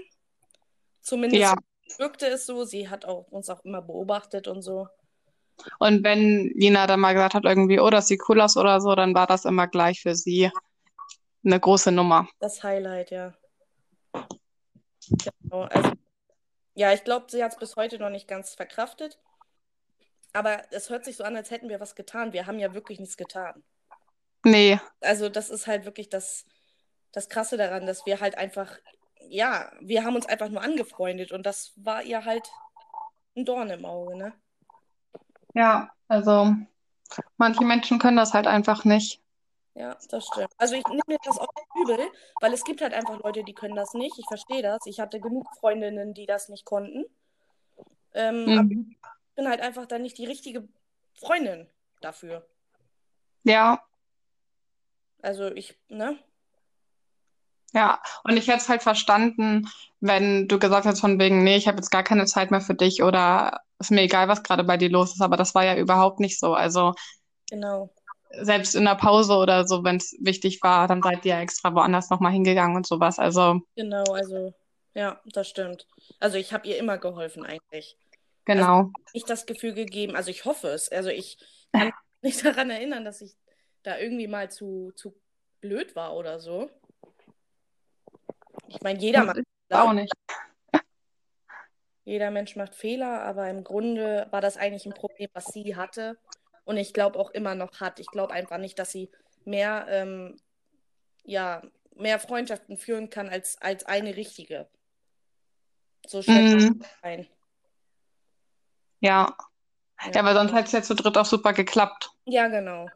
Zumindest 1.00 1.42
ja. 1.42 1.56
wirkte 1.98 2.28
es 2.28 2.46
so. 2.46 2.64
Sie 2.64 2.88
hat 2.88 3.04
auch, 3.06 3.26
uns 3.32 3.50
auch 3.50 3.64
immer 3.64 3.82
beobachtet 3.82 4.46
und 4.46 4.62
so. 4.62 4.86
Und 5.78 6.04
wenn 6.04 6.50
Lina 6.54 6.86
dann 6.86 7.00
mal 7.00 7.14
gesagt 7.14 7.34
hat, 7.34 7.44
irgendwie, 7.44 7.80
oh, 7.80 7.90
das 7.90 8.08
sieht 8.08 8.22
cool 8.28 8.40
aus 8.40 8.56
oder 8.56 8.80
so, 8.80 8.94
dann 8.94 9.14
war 9.14 9.26
das 9.26 9.44
immer 9.44 9.66
gleich 9.66 10.00
für 10.00 10.14
sie 10.14 10.50
eine 11.44 11.58
große 11.58 11.92
Nummer. 11.92 12.28
Das 12.38 12.62
Highlight, 12.62 13.10
ja. 13.10 13.34
Genau. 15.42 15.62
Also, 15.62 15.92
ja, 16.74 16.92
ich 16.92 17.04
glaube, 17.04 17.26
sie 17.28 17.42
hat 17.42 17.52
es 17.52 17.58
bis 17.58 17.76
heute 17.76 17.98
noch 17.98 18.10
nicht 18.10 18.28
ganz 18.28 18.54
verkraftet. 18.54 19.18
Aber 20.32 20.62
es 20.70 20.90
hört 20.90 21.04
sich 21.04 21.16
so 21.16 21.24
an, 21.24 21.36
als 21.36 21.50
hätten 21.50 21.68
wir 21.68 21.80
was 21.80 21.94
getan. 21.96 22.32
Wir 22.32 22.46
haben 22.46 22.58
ja 22.58 22.74
wirklich 22.74 23.00
nichts 23.00 23.16
getan. 23.16 23.64
Nee, 24.44 24.80
Also, 25.00 25.28
das 25.28 25.50
ist 25.50 25.66
halt 25.66 25.84
wirklich 25.84 26.08
das, 26.08 26.44
das 27.12 27.28
Krasse 27.28 27.56
daran, 27.56 27.86
dass 27.86 28.06
wir 28.06 28.20
halt 28.20 28.38
einfach, 28.38 28.78
ja, 29.28 29.70
wir 29.80 30.04
haben 30.04 30.16
uns 30.16 30.26
einfach 30.26 30.48
nur 30.48 30.62
angefreundet 30.62 31.32
und 31.32 31.44
das 31.44 31.72
war 31.76 32.02
ihr 32.02 32.24
halt 32.24 32.50
ein 33.36 33.44
Dorn 33.44 33.70
im 33.70 33.84
Auge, 33.84 34.16
ne? 34.16 34.32
Ja, 35.54 35.90
also 36.08 36.54
manche 37.36 37.64
Menschen 37.64 37.98
können 37.98 38.16
das 38.16 38.34
halt 38.34 38.46
einfach 38.46 38.84
nicht. 38.84 39.20
Ja, 39.74 39.96
das 40.08 40.26
stimmt. 40.26 40.50
Also 40.58 40.74
ich 40.74 40.86
nehme 40.86 41.02
mir 41.06 41.18
das 41.24 41.38
auch 41.38 41.48
nicht 41.54 41.68
übel, 41.90 42.10
weil 42.40 42.52
es 42.52 42.64
gibt 42.64 42.82
halt 42.82 42.92
einfach 42.92 43.22
Leute, 43.22 43.44
die 43.44 43.54
können 43.54 43.76
das 43.76 43.94
nicht. 43.94 44.18
Ich 44.18 44.26
verstehe 44.26 44.62
das. 44.62 44.84
Ich 44.86 45.00
hatte 45.00 45.20
genug 45.20 45.46
Freundinnen, 45.58 46.12
die 46.12 46.26
das 46.26 46.48
nicht 46.48 46.64
konnten. 46.64 47.04
Ähm, 48.14 48.48
aber 48.48 48.62
Mhm. 48.62 48.90
ich 48.90 49.36
bin 49.36 49.48
halt 49.48 49.60
einfach 49.60 49.86
dann 49.86 50.02
nicht 50.02 50.18
die 50.18 50.26
richtige 50.26 50.68
Freundin 51.14 51.68
dafür. 52.00 52.46
Ja, 53.44 53.82
Also 55.22 55.50
ich, 55.54 55.78
ne? 55.88 56.18
ja. 57.72 58.00
Und 58.24 58.36
ich 58.36 58.48
hätte 58.48 58.58
es 58.58 58.68
halt 58.68 58.82
verstanden, 58.82 59.68
wenn 60.00 60.48
du 60.48 60.58
gesagt 60.58 60.86
hättest 60.86 61.00
von 61.02 61.18
wegen, 61.20 61.44
nee, 61.44 61.56
ich 61.56 61.68
habe 61.68 61.76
jetzt 61.78 61.90
gar 61.90 62.02
keine 62.02 62.26
Zeit 62.26 62.50
mehr 62.50 62.60
für 62.60 62.74
dich 62.74 63.02
oder 63.02 63.60
ist 63.80 63.90
mir 63.90 64.02
egal, 64.02 64.28
was 64.28 64.42
gerade 64.42 64.64
bei 64.64 64.76
dir 64.76 64.90
los 64.90 65.12
ist, 65.12 65.22
aber 65.22 65.36
das 65.36 65.54
war 65.54 65.64
ja 65.64 65.76
überhaupt 65.76 66.20
nicht 66.20 66.38
so. 66.38 66.54
Also 66.54 66.94
Genau. 67.50 67.90
selbst 68.40 68.74
in 68.74 68.84
der 68.84 68.94
Pause 68.94 69.34
oder 69.36 69.66
so, 69.66 69.82
wenn 69.84 69.96
es 69.96 70.16
wichtig 70.20 70.62
war, 70.62 70.86
dann 70.88 71.02
seid 71.02 71.24
ihr 71.24 71.38
extra 71.38 71.74
woanders 71.74 72.10
nochmal 72.10 72.32
hingegangen 72.32 72.76
und 72.76 72.86
sowas. 72.86 73.18
Also 73.18 73.60
Genau, 73.76 74.04
also 74.12 74.54
ja, 74.94 75.20
das 75.26 75.48
stimmt. 75.48 75.86
Also 76.20 76.36
ich 76.38 76.52
habe 76.52 76.66
ihr 76.68 76.78
immer 76.78 76.98
geholfen 76.98 77.44
eigentlich. 77.44 77.96
genau. 78.44 78.90
Nicht 79.14 79.28
das 79.30 79.46
Gefühl 79.46 79.74
gegeben, 79.74 80.16
also 80.16 80.30
ich 80.30 80.44
hoffe 80.44 80.68
es. 80.68 80.88
Also 80.90 81.10
ich 81.10 81.38
kann 81.72 81.86
mich 81.86 81.94
nicht 82.22 82.44
daran 82.44 82.70
erinnern, 82.70 83.04
dass 83.04 83.20
ich 83.20 83.36
da 83.82 83.98
irgendwie 83.98 84.28
mal 84.28 84.50
zu, 84.50 84.92
zu 84.96 85.14
blöd 85.60 85.96
war 85.96 86.14
oder 86.14 86.38
so. 86.40 86.70
Ich 88.68 88.80
meine, 88.82 88.98
jeder 89.00 89.20
Das 89.20 89.26
macht 89.26 89.38
ist 89.38 89.46
Fehler. 89.68 89.84
auch 89.84 89.92
nicht. 89.92 90.12
Jeder 92.04 92.30
Mensch 92.30 92.56
macht 92.56 92.74
Fehler, 92.74 93.22
aber 93.22 93.48
im 93.48 93.64
Grunde 93.64 94.26
war 94.30 94.40
das 94.40 94.56
eigentlich 94.56 94.86
ein 94.86 94.94
Problem, 94.94 95.28
was 95.32 95.46
sie 95.46 95.76
hatte 95.76 96.18
und 96.64 96.76
ich 96.76 96.92
glaube 96.92 97.18
auch 97.18 97.30
immer 97.30 97.54
noch 97.54 97.80
hat. 97.80 98.00
Ich 98.00 98.06
glaube 98.08 98.32
einfach 98.34 98.58
nicht, 98.58 98.78
dass 98.78 98.92
sie 98.92 99.10
mehr, 99.44 99.86
ähm, 99.88 100.36
ja, 101.24 101.62
mehr 101.94 102.18
Freundschaften 102.18 102.76
führen 102.76 103.10
kann 103.10 103.28
als, 103.28 103.60
als 103.60 103.84
eine 103.84 104.16
richtige. 104.16 104.68
So 106.06 106.22
schlecht 106.22 106.54
Mhm. 106.54 106.82
sein. 107.02 107.26
Ja. 109.00 109.36
Ja. 110.02 110.12
Ja, 110.14 110.24
weil 110.24 110.34
sonst 110.34 110.52
hätte 110.54 110.64
es 110.64 110.72
ja 110.72 110.82
zu 110.82 110.94
dritt 110.94 111.18
auch 111.18 111.26
super 111.26 111.52
geklappt. 111.52 112.10
Ja, 112.24 112.48
genau. 112.48 112.88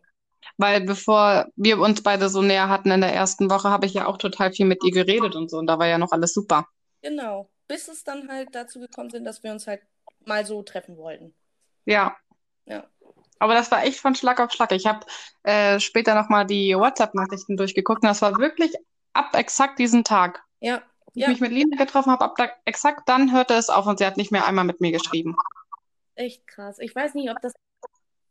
Weil 0.57 0.83
bevor 0.83 1.47
wir 1.57 1.79
uns 1.79 2.03
beide 2.03 2.29
so 2.29 2.41
näher 2.41 2.69
hatten 2.69 2.91
in 2.91 3.01
der 3.01 3.13
ersten 3.13 3.51
Woche, 3.51 3.69
habe 3.69 3.87
ich 3.87 3.95
ja 3.95 4.07
auch 4.07 4.17
total 4.17 4.53
viel 4.53 4.67
mit 4.67 4.83
ihr 4.85 4.93
geredet 4.93 5.35
und 5.35 5.51
so. 5.51 5.59
Und 5.59 5.67
da 5.67 5.79
war 5.79 5.87
ja 5.87 5.99
noch 5.99 6.13
alles 6.13 6.33
super. 6.33 6.67
Genau. 7.03 7.51
Bis 7.69 7.89
es 7.89 8.05
dann 8.05 8.29
halt 8.29 8.55
dazu 8.55 8.81
gekommen 8.81 9.11
sind, 9.11 9.25
dass 9.25 9.43
wir 9.43 9.53
uns 9.53 9.67
halt 9.67 9.83
mal 10.25 10.45
so 10.45 10.63
treffen 10.63 10.97
wollten. 10.97 11.35
Ja. 11.85 12.17
Ja. 12.67 12.85
Aber 13.39 13.55
das 13.55 13.71
war 13.71 13.85
echt 13.85 14.01
von 14.01 14.15
Schlag 14.15 14.41
auf 14.41 14.53
Schlag. 14.53 14.73
Ich 14.73 14.87
habe 14.87 15.05
äh, 15.43 15.79
später 15.81 16.15
nochmal 16.15 16.47
die 16.47 16.75
WhatsApp-Nachrichten 16.75 17.57
durchgeguckt 17.57 18.03
und 18.03 18.09
das 18.09 18.23
war 18.23 18.39
wirklich 18.39 18.75
ab 19.13 19.35
exakt 19.35 19.79
diesen 19.79 20.05
Tag. 20.05 20.43
Ja. 20.61 20.83
Ich 21.15 21.23
Ja. 21.23 21.29
mich 21.29 21.41
mit 21.41 21.53
Lina 21.53 21.77
getroffen 21.77 22.11
habe, 22.11 22.25
ab 22.25 22.35
da, 22.37 22.49
exakt 22.65 23.09
dann 23.09 23.33
hörte 23.33 23.55
es 23.55 23.69
auf 23.71 23.87
und 23.87 23.99
sie 23.99 24.07
hat 24.07 24.17
nicht 24.17 24.33
mehr 24.33 24.47
einmal 24.47 24.65
mit 24.65 24.81
mir 24.81 24.93
geschrieben. 24.93 25.37
Echt 26.17 26.47
krass. 26.47 26.79
Ich 26.79 26.95
weiß 26.95 27.15
nicht, 27.15 27.31
ob 27.31 27.41
das, 27.41 27.53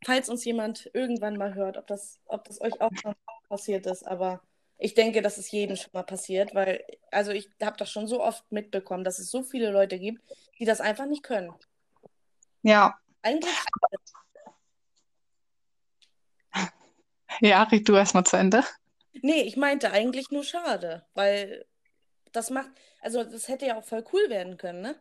falls 0.06 0.30
uns 0.30 0.44
jemand 0.46 0.90
irgendwann 0.94 1.38
mal 1.38 1.54
hört, 1.54 1.78
ob 1.78 1.88
das, 1.88 2.20
ob 2.26 2.44
das 2.46 2.60
euch 2.60 2.82
auch 2.82 2.92
schon 3.02 3.16
passiert 3.48 3.86
ist, 3.86 4.06
aber 4.06 4.42
ich 4.84 4.94
denke, 4.96 5.22
dass 5.22 5.38
es 5.38 5.50
jedem 5.50 5.78
schon 5.78 5.92
mal 5.94 6.04
passiert, 6.04 6.54
weil, 6.54 6.84
also 7.10 7.32
ich 7.32 7.50
habe 7.62 7.78
das 7.78 7.90
schon 7.90 8.06
so 8.06 8.22
oft 8.22 8.44
mitbekommen, 8.52 9.06
dass 9.06 9.18
es 9.18 9.32
so 9.32 9.42
viele 9.42 9.72
Leute 9.72 9.98
gibt, 9.98 10.22
die 10.60 10.66
das 10.66 10.82
einfach 10.82 11.06
nicht 11.06 11.24
können. 11.24 11.54
Ja, 12.64 12.94
Eigentlich, 13.22 13.54
ja, 17.40 17.64
red 17.64 17.88
du 17.88 17.96
erstmal 17.96 18.26
zu 18.26 18.36
Ende. 18.36 18.64
nee, 19.22 19.44
ich 19.44 19.56
meinte 19.56 19.92
eigentlich 19.92 20.32
nur 20.32 20.44
schade, 20.44 21.06
weil 21.14 21.66
das 22.34 22.50
macht, 22.50 22.70
also 23.00 23.24
das 23.24 23.48
hätte 23.48 23.66
ja 23.66 23.78
auch 23.78 23.86
voll 23.86 24.04
cool 24.12 24.30
werden 24.30 24.58
können, 24.58 24.82
ne? 24.82 24.96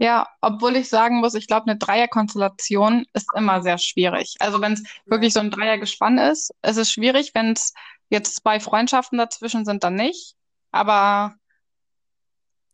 Ja, 0.00 0.28
obwohl 0.40 0.76
ich 0.76 0.88
sagen 0.88 1.18
muss, 1.18 1.34
ich 1.34 1.48
glaube, 1.48 1.68
eine 1.68 1.78
Dreierkonstellation 1.78 3.04
ist 3.14 3.28
immer 3.34 3.62
sehr 3.62 3.78
schwierig. 3.78 4.36
Also 4.38 4.60
wenn 4.60 4.74
es 4.74 4.84
wirklich 5.06 5.32
so 5.32 5.40
ein 5.40 5.50
Dreiergespann 5.50 6.18
ist, 6.18 6.54
ist 6.62 6.76
es 6.76 6.92
schwierig. 6.92 7.34
Wenn 7.34 7.52
es 7.52 7.74
jetzt 8.10 8.36
zwei 8.36 8.60
Freundschaften 8.60 9.18
dazwischen 9.18 9.64
sind, 9.64 9.84
dann 9.84 9.94
nicht. 9.94 10.36
Aber 10.70 11.36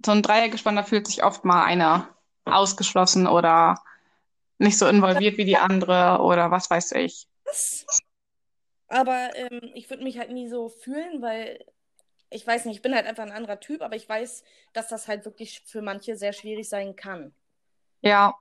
so 0.05 0.13
ein 0.13 0.23
Dreiergespann, 0.23 0.77
da 0.77 0.83
fühlt 0.83 1.07
sich 1.07 1.25
oft 1.25 1.45
mal 1.45 1.65
einer 1.65 2.09
ausgeschlossen 2.45 3.27
oder 3.27 3.83
nicht 4.59 4.79
so 4.79 4.87
involviert 4.89 5.39
wie 5.39 5.45
die 5.45 5.59
andere 5.59 6.21
oder 6.23 6.51
was 6.51 6.71
weiß 6.71 6.93
ich. 6.93 7.29
Aber 8.89 9.31
ähm, 9.37 9.61
ich 9.75 9.91
würde 9.91 10.03
mich 10.05 10.19
halt 10.19 10.31
nie 10.31 10.49
so 10.49 10.69
fühlen, 10.71 11.21
weil 11.23 11.65
ich 12.31 12.47
weiß 12.47 12.65
nicht, 12.67 12.77
ich 12.77 12.83
bin 12.83 12.95
halt 12.95 13.07
einfach 13.07 13.25
ein 13.25 13.33
anderer 13.33 13.61
Typ, 13.61 13.83
aber 13.83 13.97
ich 13.97 14.09
weiß, 14.09 14.45
dass 14.75 14.89
das 14.89 15.09
halt 15.09 15.25
wirklich 15.27 15.63
für 15.67 15.83
manche 15.83 16.17
sehr 16.17 16.33
schwierig 16.35 16.69
sein 16.69 16.97
kann. 16.97 17.35
Ja, 18.03 18.35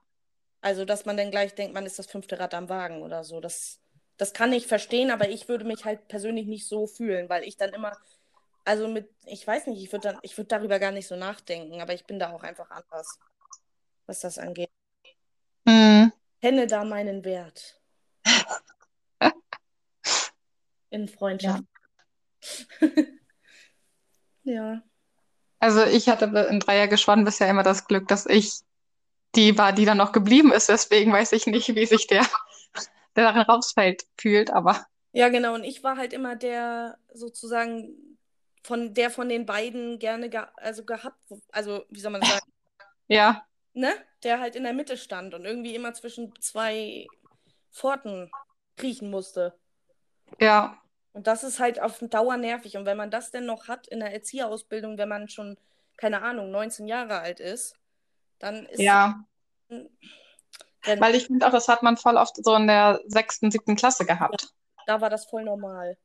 Also, 0.62 0.84
dass 0.84 1.04
man 1.04 1.16
dann 1.16 1.30
gleich 1.30 1.54
denkt, 1.54 1.74
man 1.74 1.86
ist 1.86 1.98
das 1.98 2.06
fünfte 2.06 2.38
Rad 2.40 2.54
am 2.54 2.68
Wagen 2.68 3.02
oder 3.02 3.22
so. 3.24 3.40
Das, 3.40 3.80
das 4.16 4.32
kann 4.32 4.52
ich 4.52 4.66
verstehen, 4.66 5.10
aber 5.10 5.28
ich 5.28 5.48
würde 5.48 5.64
mich 5.64 5.84
halt 5.84 6.08
persönlich 6.08 6.46
nicht 6.46 6.66
so 6.68 6.86
fühlen, 6.86 7.28
weil 7.28 7.44
ich 7.44 7.56
dann 7.56 7.72
immer, 7.74 7.92
also 8.64 8.88
mit, 8.88 9.08
ich 9.26 9.46
weiß 9.46 9.66
nicht, 9.68 9.82
ich 9.82 9.92
würde 9.92 10.08
dann, 10.10 10.18
ich 10.22 10.36
würde 10.38 10.48
darüber 10.48 10.78
gar 10.78 10.92
nicht 10.92 11.08
so 11.08 11.16
nachdenken, 11.16 11.80
aber 11.80 11.94
ich 11.94 12.06
bin 12.06 12.18
da 12.18 12.32
auch 12.32 12.42
einfach 12.42 12.70
anders, 12.70 13.18
was 14.06 14.20
das 14.20 14.38
angeht. 14.38 14.70
hm, 15.66 16.12
Kenne 16.40 16.66
da 16.68 16.84
meinen 16.84 17.24
Wert 17.24 17.80
in 20.90 21.08
Freundschaft. 21.08 21.64
Ja. 24.44 24.82
also 25.58 25.82
ich 25.84 26.08
hatte 26.08 26.26
in 26.50 26.60
Dreiergespann 26.60 27.24
bisher 27.24 27.48
immer 27.48 27.62
das 27.62 27.86
Glück, 27.86 28.08
dass 28.08 28.26
ich 28.26 28.60
die 29.34 29.56
war, 29.58 29.72
die 29.72 29.84
dann 29.84 29.96
noch 29.98 30.12
geblieben 30.12 30.52
ist. 30.52 30.68
Deswegen 30.68 31.12
weiß 31.12 31.32
ich 31.32 31.46
nicht, 31.46 31.74
wie 31.74 31.86
sich 31.86 32.06
der, 32.06 32.26
der 33.16 33.24
darin 33.24 33.42
rausfällt, 33.42 34.04
fühlt, 34.18 34.50
aber 34.50 34.86
Ja, 35.12 35.28
genau. 35.28 35.54
Und 35.54 35.64
ich 35.64 35.82
war 35.82 35.96
halt 35.96 36.12
immer 36.12 36.36
der 36.36 36.98
sozusagen 37.12 38.18
von 38.62 38.94
der 38.94 39.10
von 39.10 39.28
den 39.28 39.46
beiden 39.46 39.98
gerne 39.98 40.28
ge 40.30 40.42
also 40.56 40.84
gehabt, 40.84 41.18
also 41.52 41.84
wie 41.90 42.00
soll 42.00 42.12
man 42.12 42.22
sagen, 42.24 42.52
ja, 43.08 43.46
ne? 43.74 43.94
Der 44.22 44.40
halt 44.40 44.56
in 44.56 44.64
der 44.64 44.72
Mitte 44.72 44.96
stand 44.96 45.34
und 45.34 45.44
irgendwie 45.44 45.74
immer 45.74 45.92
zwischen 45.94 46.34
zwei 46.40 47.06
Pforten 47.72 48.30
kriechen 48.76 49.10
musste. 49.10 49.54
ja, 50.40 50.78
Und 51.12 51.26
das 51.26 51.44
ist 51.44 51.60
halt 51.60 51.80
auf 51.80 51.98
Dauer 52.00 52.36
nervig. 52.36 52.76
Und 52.76 52.86
wenn 52.86 52.96
man 52.96 53.10
das 53.10 53.30
denn 53.30 53.46
noch 53.46 53.68
hat 53.68 53.86
in 53.86 54.00
der 54.00 54.12
Erzieherausbildung, 54.12 54.98
wenn 54.98 55.08
man 55.08 55.28
schon, 55.28 55.58
keine 55.96 56.22
Ahnung, 56.22 56.50
19 56.50 56.88
Jahre 56.88 57.20
alt 57.20 57.40
ist, 57.40 57.76
dann 58.38 58.66
ist 58.66 58.80
ja. 58.80 59.24
Dann, 60.84 61.00
Weil 61.00 61.14
ich 61.14 61.26
finde 61.26 61.46
auch, 61.46 61.52
das 61.52 61.68
hat 61.68 61.82
man 61.82 61.96
voll 61.96 62.16
oft 62.16 62.36
so 62.44 62.54
in 62.56 62.66
der 62.66 63.00
sechsten, 63.06 63.50
siebten 63.50 63.76
Klasse 63.76 64.04
gehabt. 64.06 64.48
da 64.86 64.98
war 65.02 65.10
das 65.10 65.26
voll 65.26 65.44
normal. 65.44 65.98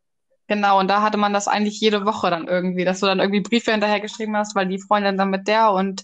Genau, 0.48 0.80
und 0.80 0.88
da 0.88 1.02
hatte 1.04 1.18
man 1.18 1.32
das 1.34 1.48
eigentlich 1.48 1.80
jede 1.80 2.06
Woche 2.06 2.30
dann 2.32 2.48
irgendwie, 2.48 2.84
dass 2.84 3.00
du 3.02 3.06
dann 3.06 3.20
irgendwie 3.20 3.42
Briefe 3.42 3.72
hinterher 3.72 4.00
geschrieben 4.00 4.36
hast, 4.36 4.56
weil 4.56 4.68
die 4.68 4.80
Freundin 4.82 5.16
dann 5.18 5.30
mit 5.30 5.48
der 5.48 5.72
und 5.72 6.04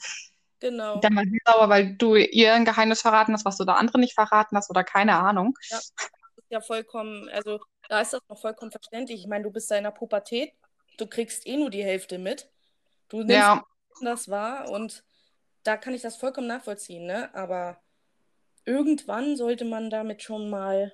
Genau. 0.59 1.01
dann 1.01 1.15
war 1.15 1.23
sie 1.25 1.39
sauer, 1.45 1.69
weil 1.69 1.95
du 1.95 2.15
ihr 2.15 2.53
ein 2.53 2.65
Geheimnis 2.65 3.01
verraten 3.01 3.33
hast, 3.33 3.45
was 3.45 3.57
du 3.57 3.65
der 3.65 3.77
andere 3.77 3.99
nicht 3.99 4.13
verraten 4.13 4.55
hast 4.57 4.69
oder 4.69 4.83
keine 4.83 5.15
Ahnung. 5.17 5.55
Ja, 5.69 5.77
das 5.79 6.37
ist 6.37 6.51
ja 6.51 6.61
vollkommen, 6.61 7.29
also 7.29 7.59
da 7.89 8.01
ist 8.01 8.13
das 8.13 8.21
noch 8.29 8.39
vollkommen 8.39 8.71
verständlich. 8.71 9.21
Ich 9.21 9.27
meine, 9.27 9.43
du 9.43 9.51
bist 9.51 9.69
da 9.71 9.77
in 9.77 9.83
der 9.83 9.91
Pubertät, 9.91 10.53
du 10.97 11.07
kriegst 11.07 11.45
eh 11.47 11.57
nur 11.57 11.69
die 11.69 11.83
Hälfte 11.83 12.17
mit. 12.19 12.49
Du 13.09 13.23
nimmst 13.23 13.51
Ja, 13.51 13.63
das 14.01 14.29
wahr 14.29 14.69
und 14.71 15.03
da 15.63 15.77
kann 15.77 15.93
ich 15.93 16.01
das 16.03 16.17
vollkommen 16.17 16.47
nachvollziehen, 16.47 17.05
ne? 17.07 17.33
Aber 17.35 17.81
irgendwann 18.65 19.35
sollte 19.37 19.65
man 19.65 19.89
damit 19.89 20.23
schon 20.23 20.49
mal 20.49 20.93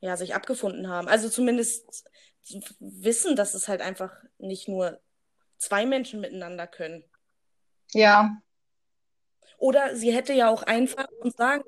ja, 0.00 0.16
sich 0.16 0.34
abgefunden 0.34 0.88
haben. 0.88 1.08
Also 1.08 1.28
zumindest 1.28 2.08
wissen, 2.78 3.36
dass 3.36 3.54
es 3.54 3.68
halt 3.68 3.80
einfach 3.80 4.12
nicht 4.38 4.68
nur 4.68 5.00
zwei 5.58 5.86
Menschen 5.86 6.20
miteinander 6.20 6.66
können. 6.66 7.04
ja, 7.94 8.42
Oder 9.58 9.96
sie 9.96 10.12
hätte 10.14 10.32
ja 10.32 10.48
auch 10.50 10.62
einfach 10.62 11.08
uns 11.20 11.36
sagen, 11.36 11.64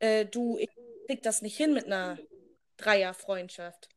äh, 0.00 0.26
du, 0.26 0.58
ich 0.58 0.70
krieg 1.06 1.22
das 1.22 1.42
nicht 1.42 1.56
hin 1.56 1.74
mit 1.74 1.86
einer 1.86 2.20
Dreierfreundschaft. 2.78 3.90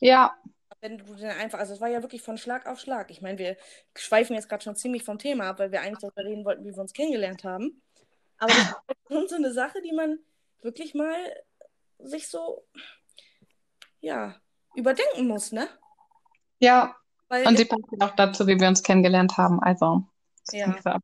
ja, 0.00 0.36
Wenn 0.80 0.96
du 0.98 1.14
dann 1.14 1.36
einfach, 1.38 1.58
also 1.58 1.74
es 1.74 1.80
war 1.80 1.88
ja 1.88 2.02
wirklich 2.02 2.22
von 2.22 2.38
Schlag 2.38 2.66
auf 2.66 2.80
Schlag. 2.80 3.10
Ich 3.10 3.20
meine, 3.20 3.38
wir 3.38 3.56
schweifen 3.96 4.34
jetzt 4.34 4.48
gerade 4.48 4.64
schon 4.64 4.76
ziemlich 4.76 5.04
vom 5.04 5.18
Thema 5.18 5.50
ab, 5.50 5.58
weil 5.58 5.72
wir 5.72 5.82
eigentlich 5.82 5.98
darüber 6.00 6.24
reden 6.24 6.44
wollten, 6.44 6.64
wie 6.64 6.70
wir 6.74 6.78
uns 6.78 6.94
kennengelernt 6.94 7.44
haben. 7.44 7.82
Aber 8.40 8.52
das 8.52 8.58
ist 8.58 8.74
halt 8.88 8.98
schon 9.08 9.28
so 9.28 9.36
eine 9.36 9.52
Sache, 9.52 9.80
die 9.82 9.92
man 9.92 10.18
wirklich 10.62 10.94
mal 10.94 11.14
sich 11.98 12.28
so, 12.28 12.66
ja, 14.00 14.34
überdenken 14.74 15.28
muss, 15.28 15.52
ne? 15.52 15.68
ja. 16.58 16.96
Weil, 17.28 17.46
Und 17.46 17.56
sie 17.56 17.64
passt 17.64 17.84
auch 18.00 18.16
dazu, 18.16 18.48
wie 18.48 18.58
wir 18.58 18.66
uns 18.66 18.82
kennengelernt 18.82 19.36
haben. 19.38 19.62
Also, 19.62 20.04
Ja. 20.50 20.98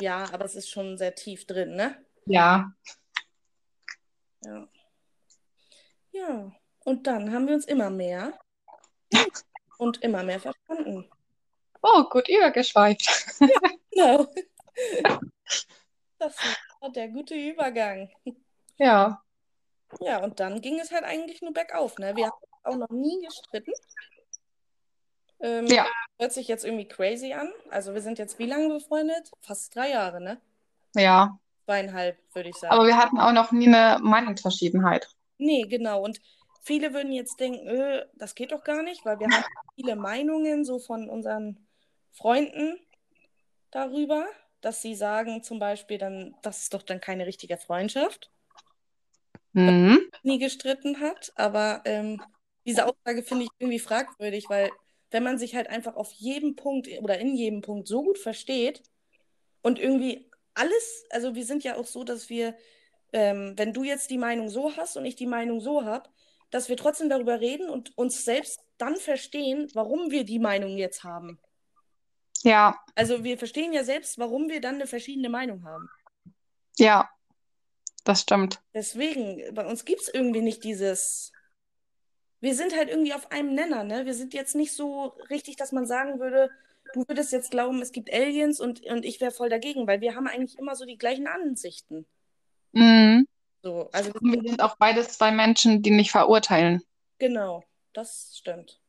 ja, 0.00 0.24
aber 0.32 0.46
es 0.46 0.54
ist 0.54 0.70
schon 0.70 0.96
sehr 0.96 1.14
tief 1.14 1.46
drin, 1.46 1.76
ne? 1.76 2.02
ja, 2.24 2.72
Ja. 4.42 4.68
Ja, 6.12 6.52
und 6.84 7.06
dann 7.06 7.32
haben 7.32 7.46
wir 7.46 7.54
uns 7.54 7.66
immer 7.66 7.90
mehr 7.90 8.38
und 9.76 10.02
immer 10.02 10.22
mehr 10.22 10.40
verstanden. 10.40 11.10
Oh, 11.82 12.04
gut 12.04 12.28
übergeschweift. 12.28 13.06
Genau. 13.92 14.26
Das 16.20 16.36
war 16.80 16.90
der 16.90 17.08
gute 17.08 17.34
Übergang. 17.34 18.10
Ja, 18.76 19.22
Ja, 20.00 20.22
und 20.22 20.38
dann 20.38 20.60
ging 20.60 20.78
es 20.78 20.92
halt 20.92 21.04
eigentlich 21.04 21.42
nur 21.42 21.52
bergauf, 21.52 21.98
ne? 21.98 22.14
Wir 22.14 22.26
haben 22.26 22.38
auch 22.62 22.76
noch 22.76 22.90
nie 22.90 23.20
gestritten. 23.24 23.72
Ähm, 25.40 25.66
ja, 25.66 25.86
hört 26.18 26.32
sich 26.32 26.46
jetzt 26.46 26.64
irgendwie 26.64 26.86
crazy 26.86 27.32
an. 27.32 27.50
Also 27.70 27.94
wir 27.94 28.02
sind 28.02 28.18
jetzt 28.18 28.38
wie 28.38 28.46
lange 28.46 28.68
befreundet? 28.68 29.30
Fast 29.40 29.74
drei 29.74 29.90
Jahre, 29.90 30.20
ne? 30.20 30.40
ja. 30.94 31.38
Zweieinhalb, 31.64 32.18
würde 32.34 32.50
ich 32.50 32.56
sagen. 32.56 32.74
Aber 32.74 32.86
wir 32.86 32.96
hatten 32.96 33.18
auch 33.18 33.32
noch 33.32 33.52
nie 33.52 33.68
eine 33.68 33.98
Meinungsverschiedenheit. 34.02 35.08
Nee, 35.38 35.62
genau. 35.62 36.02
Und 36.02 36.20
viele 36.62 36.92
würden 36.92 37.12
jetzt 37.12 37.40
denken, 37.40 37.66
äh, 37.66 38.06
das 38.14 38.34
geht 38.34 38.52
doch 38.52 38.64
gar 38.64 38.82
nicht, 38.82 39.04
weil 39.06 39.18
wir 39.18 39.28
haben 39.28 39.44
viele 39.76 39.96
Meinungen 39.96 40.64
so 40.64 40.78
von 40.78 41.08
unseren 41.08 41.66
Freunden 42.12 42.78
darüber, 43.70 44.26
dass 44.60 44.82
sie 44.82 44.94
sagen 44.94 45.42
zum 45.42 45.58
Beispiel 45.58 45.98
dann, 45.98 46.36
das 46.42 46.62
ist 46.62 46.74
doch 46.74 46.82
dann 46.82 47.00
keine 47.00 47.26
richtige 47.26 47.56
Freundschaft, 47.58 48.30
Mhm. 49.54 50.10
nie 50.22 50.38
gestritten 50.38 51.00
hat. 51.00 51.32
Aber 51.36 51.82
ähm, 51.84 52.22
diese 52.66 52.86
Aussage 52.86 53.22
finde 53.22 53.44
ich 53.46 53.50
irgendwie 53.58 53.78
fragwürdig, 53.78 54.48
weil 54.50 54.70
wenn 55.10 55.22
man 55.24 55.38
sich 55.38 55.54
halt 55.54 55.68
einfach 55.68 55.96
auf 55.96 56.12
jedem 56.12 56.56
Punkt 56.56 56.88
oder 57.00 57.18
in 57.18 57.34
jedem 57.36 57.62
Punkt 57.62 57.88
so 57.88 58.02
gut 58.02 58.18
versteht 58.18 58.82
und 59.62 59.78
irgendwie 59.78 60.30
alles, 60.54 61.04
also 61.10 61.34
wir 61.34 61.44
sind 61.46 61.64
ja 61.64 61.76
auch 61.76 61.86
so, 61.86 62.04
dass 62.04 62.30
wir, 62.30 62.56
ähm, 63.12 63.54
wenn 63.56 63.72
du 63.72 63.84
jetzt 63.84 64.10
die 64.10 64.18
Meinung 64.18 64.50
so 64.50 64.76
hast 64.76 64.96
und 64.96 65.04
ich 65.06 65.16
die 65.16 65.26
Meinung 65.26 65.60
so 65.60 65.84
habe, 65.84 66.10
dass 66.50 66.68
wir 66.68 66.76
trotzdem 66.76 67.08
darüber 67.08 67.40
reden 67.40 67.70
und 67.70 67.96
uns 67.98 68.24
selbst 68.24 68.60
dann 68.78 68.96
verstehen, 68.96 69.68
warum 69.74 70.10
wir 70.10 70.24
die 70.24 70.38
Meinung 70.40 70.78
jetzt 70.78 71.04
haben. 71.04 71.40
Ja, 72.42 72.78
Also 72.94 73.24
wir 73.24 73.36
verstehen 73.38 73.72
ja 73.72 73.82
selbst, 73.84 74.16
warum 74.18 74.48
wir 74.48 74.60
dann 74.60 74.76
eine 74.76 74.86
verschiedene 74.86 75.28
Meinung 75.28 75.64
haben. 75.64 75.88
ja, 76.78 77.08
das 78.04 78.22
stimmt. 78.22 78.62
Deswegen, 78.74 79.54
bei 79.54 79.64
uns 79.66 79.84
gibt 79.84 80.02
es 80.02 80.08
irgendwie 80.08 80.40
nicht 80.42 80.64
dieses. 80.64 81.32
Wir 82.40 82.54
sind 82.54 82.74
halt 82.76 82.88
irgendwie 82.88 83.12
auf 83.14 83.30
einem 83.32 83.54
Nenner, 83.54 83.84
ne? 83.84 84.06
Wir 84.06 84.14
sind 84.14 84.34
jetzt 84.34 84.54
nicht 84.54 84.72
so 84.72 85.06
richtig, 85.30 85.56
dass 85.56 85.72
man 85.72 85.86
sagen 85.86 86.20
würde, 86.20 86.50
du 86.94 87.04
würdest 87.06 87.32
jetzt 87.32 87.50
glauben, 87.50 87.82
es 87.82 87.92
gibt 87.92 88.12
Aliens 88.12 88.60
und, 88.60 88.84
und 88.86 89.04
ich 89.04 89.20
wäre 89.20 89.30
voll 89.30 89.48
dagegen, 89.50 89.86
weil 89.86 90.00
wir 90.00 90.14
haben 90.14 90.26
eigentlich 90.26 90.58
immer 90.58 90.74
so 90.76 90.84
die 90.86 90.98
gleichen 90.98 91.26
Ansichten. 91.26 92.06
Mhm. 92.72 93.26
So, 93.62 93.90
also 93.92 94.12
wir 94.20 94.42
sind 94.42 94.62
auch 94.62 94.76
beides 94.76 95.08
zwei 95.18 95.30
Menschen, 95.32 95.82
die 95.82 95.90
nicht 95.90 96.10
verurteilen. 96.10 96.82
genau, 97.18 97.64
das 97.92 98.36
stimmt. 98.36 98.79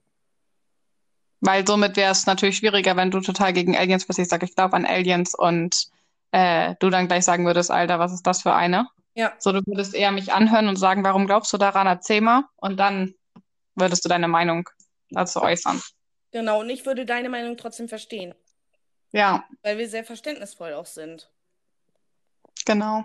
Weil 1.42 1.66
somit 1.68 1.96
wäre 1.98 2.12
es 2.12 2.26
natürlich 2.28 2.58
schwieriger, 2.58 2.96
wenn 2.96 3.12
du 3.12 3.20
total 3.20 3.52
gegen 3.54 3.76
Aliens 3.76 4.06
bist. 4.06 4.20
Ich 4.20 4.28
sage, 4.30 4.46
ich 4.46 4.56
glaube 4.56 4.76
an 4.76 4.86
Aliens 4.86 5.34
und 5.36 5.88
äh, 6.32 6.76
du 6.80 6.90
dann 6.90 7.08
gleich 7.08 7.26
sagen 7.26 7.46
würdest, 7.46 7.72
Alter, 7.72 8.00
was 8.00 8.14
ist 8.14 8.26
das 8.28 8.44
für 8.44 8.54
eine? 8.54 8.88
Ja, 9.16 9.34
So, 9.40 9.52
du 9.52 9.62
würdest 9.66 9.94
eher 9.94 10.12
mich 10.12 10.32
anhören 10.32 10.68
und 10.70 10.78
sagen, 10.78 11.04
warum 11.04 11.26
glaubst 11.28 11.52
du 11.52 11.58
daran? 11.58 11.88
Erzähl 11.88 12.22
mal. 12.22 12.44
Und 12.58 12.78
dann 12.78 13.14
würdest 13.76 14.06
du 14.06 14.10
deine 14.10 14.28
Meinung 14.28 14.70
dazu 15.10 15.42
äußern. 15.42 15.82
genau. 16.32 16.62
Und 16.62 16.70
ich 16.70 16.86
würde 16.86 17.06
deine 17.06 17.28
Meinung 17.30 17.58
trotzdem 17.58 17.90
verstehen, 17.90 18.34
Ja, 19.12 19.44
weil 19.64 19.78
wir 19.78 19.90
sehr 19.90 20.06
verständnisvoll 20.06 20.74
auch 20.74 20.86
sind. 20.86 21.30
genau. 22.66 23.04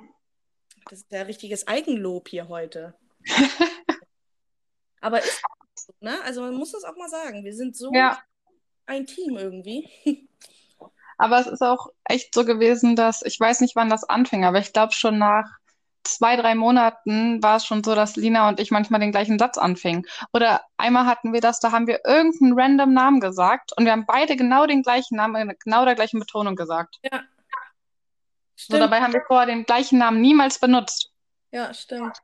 Das 0.88 1.00
ist 1.00 1.10
ja 1.10 1.22
richtiges 1.22 1.66
Eigenlob 1.66 2.28
hier 2.28 2.46
heute. 2.48 2.94
Aber 5.00 5.18
ist 5.18 5.42
so, 5.86 5.92
ne? 6.00 6.20
Also 6.24 6.42
man 6.42 6.54
muss 6.54 6.72
das 6.72 6.84
auch 6.84 6.96
mal 6.96 7.08
sagen. 7.08 7.44
Wir 7.44 7.54
sind 7.54 7.76
so 7.76 7.92
Ja, 7.94 8.18
ein 8.86 9.06
Team 9.06 9.36
irgendwie. 9.36 9.88
aber 11.18 11.40
es 11.40 11.46
ist 11.46 11.62
auch 11.62 11.88
echt 12.04 12.34
so 12.34 12.44
gewesen, 12.44 12.96
dass 12.96 13.22
ich 13.22 13.38
weiß 13.40 13.60
nicht, 13.60 13.76
wann 13.76 13.88
das 13.88 14.04
anfing, 14.04 14.44
aber 14.44 14.58
ich 14.58 14.72
glaube 14.72 14.92
schon 14.92 15.18
nach 15.18 15.44
zwei, 16.04 16.36
drei 16.36 16.54
Monaten 16.54 17.42
war 17.42 17.56
es 17.56 17.66
schon 17.66 17.82
so, 17.82 17.94
dass 17.94 18.16
Lina 18.16 18.48
und 18.48 18.60
ich 18.60 18.70
manchmal 18.70 19.00
den 19.00 19.10
gleichen 19.12 19.38
Satz 19.38 19.58
anfingen. 19.58 20.06
Oder 20.32 20.62
einmal 20.76 21.06
hatten 21.06 21.32
wir 21.32 21.40
das, 21.40 21.58
da 21.60 21.72
haben 21.72 21.86
wir 21.88 22.00
irgendeinen 22.06 22.58
random 22.58 22.92
Namen 22.94 23.20
gesagt 23.20 23.72
und 23.76 23.84
wir 23.86 23.92
haben 23.92 24.06
beide 24.06 24.36
genau 24.36 24.66
den 24.66 24.82
gleichen 24.82 25.16
Namen, 25.16 25.52
genau 25.64 25.84
der 25.84 25.96
gleichen 25.96 26.20
Betonung 26.20 26.54
gesagt. 26.56 26.96
Ja, 27.02 27.22
So, 28.68 28.78
stimmt. 28.78 28.82
dabei 28.82 29.00
haben 29.00 29.12
wir 29.14 29.22
vorher 29.26 29.46
den 29.46 29.64
gleichen 29.64 29.98
Namen 29.98 30.20
niemals 30.20 30.58
benutzt. 30.58 31.12
Ja, 31.50 31.72
stimmt. 31.74 32.22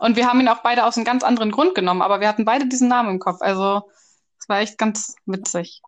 Und 0.00 0.16
wir 0.16 0.26
haben 0.26 0.40
ihn 0.40 0.48
auch 0.48 0.62
beide 0.62 0.84
aus 0.84 0.96
einem 0.96 1.04
ganz 1.04 1.22
anderen 1.22 1.50
Grund 1.52 1.74
genommen, 1.74 2.02
aber 2.02 2.20
wir 2.20 2.28
hatten 2.28 2.44
beide 2.44 2.66
diesen 2.66 2.88
Namen 2.88 3.10
im 3.10 3.18
Kopf. 3.18 3.40
Also, 3.40 3.90
es 4.38 4.48
war 4.48 4.60
echt 4.60 4.76
ganz 4.78 5.14
witzig. 5.26 5.80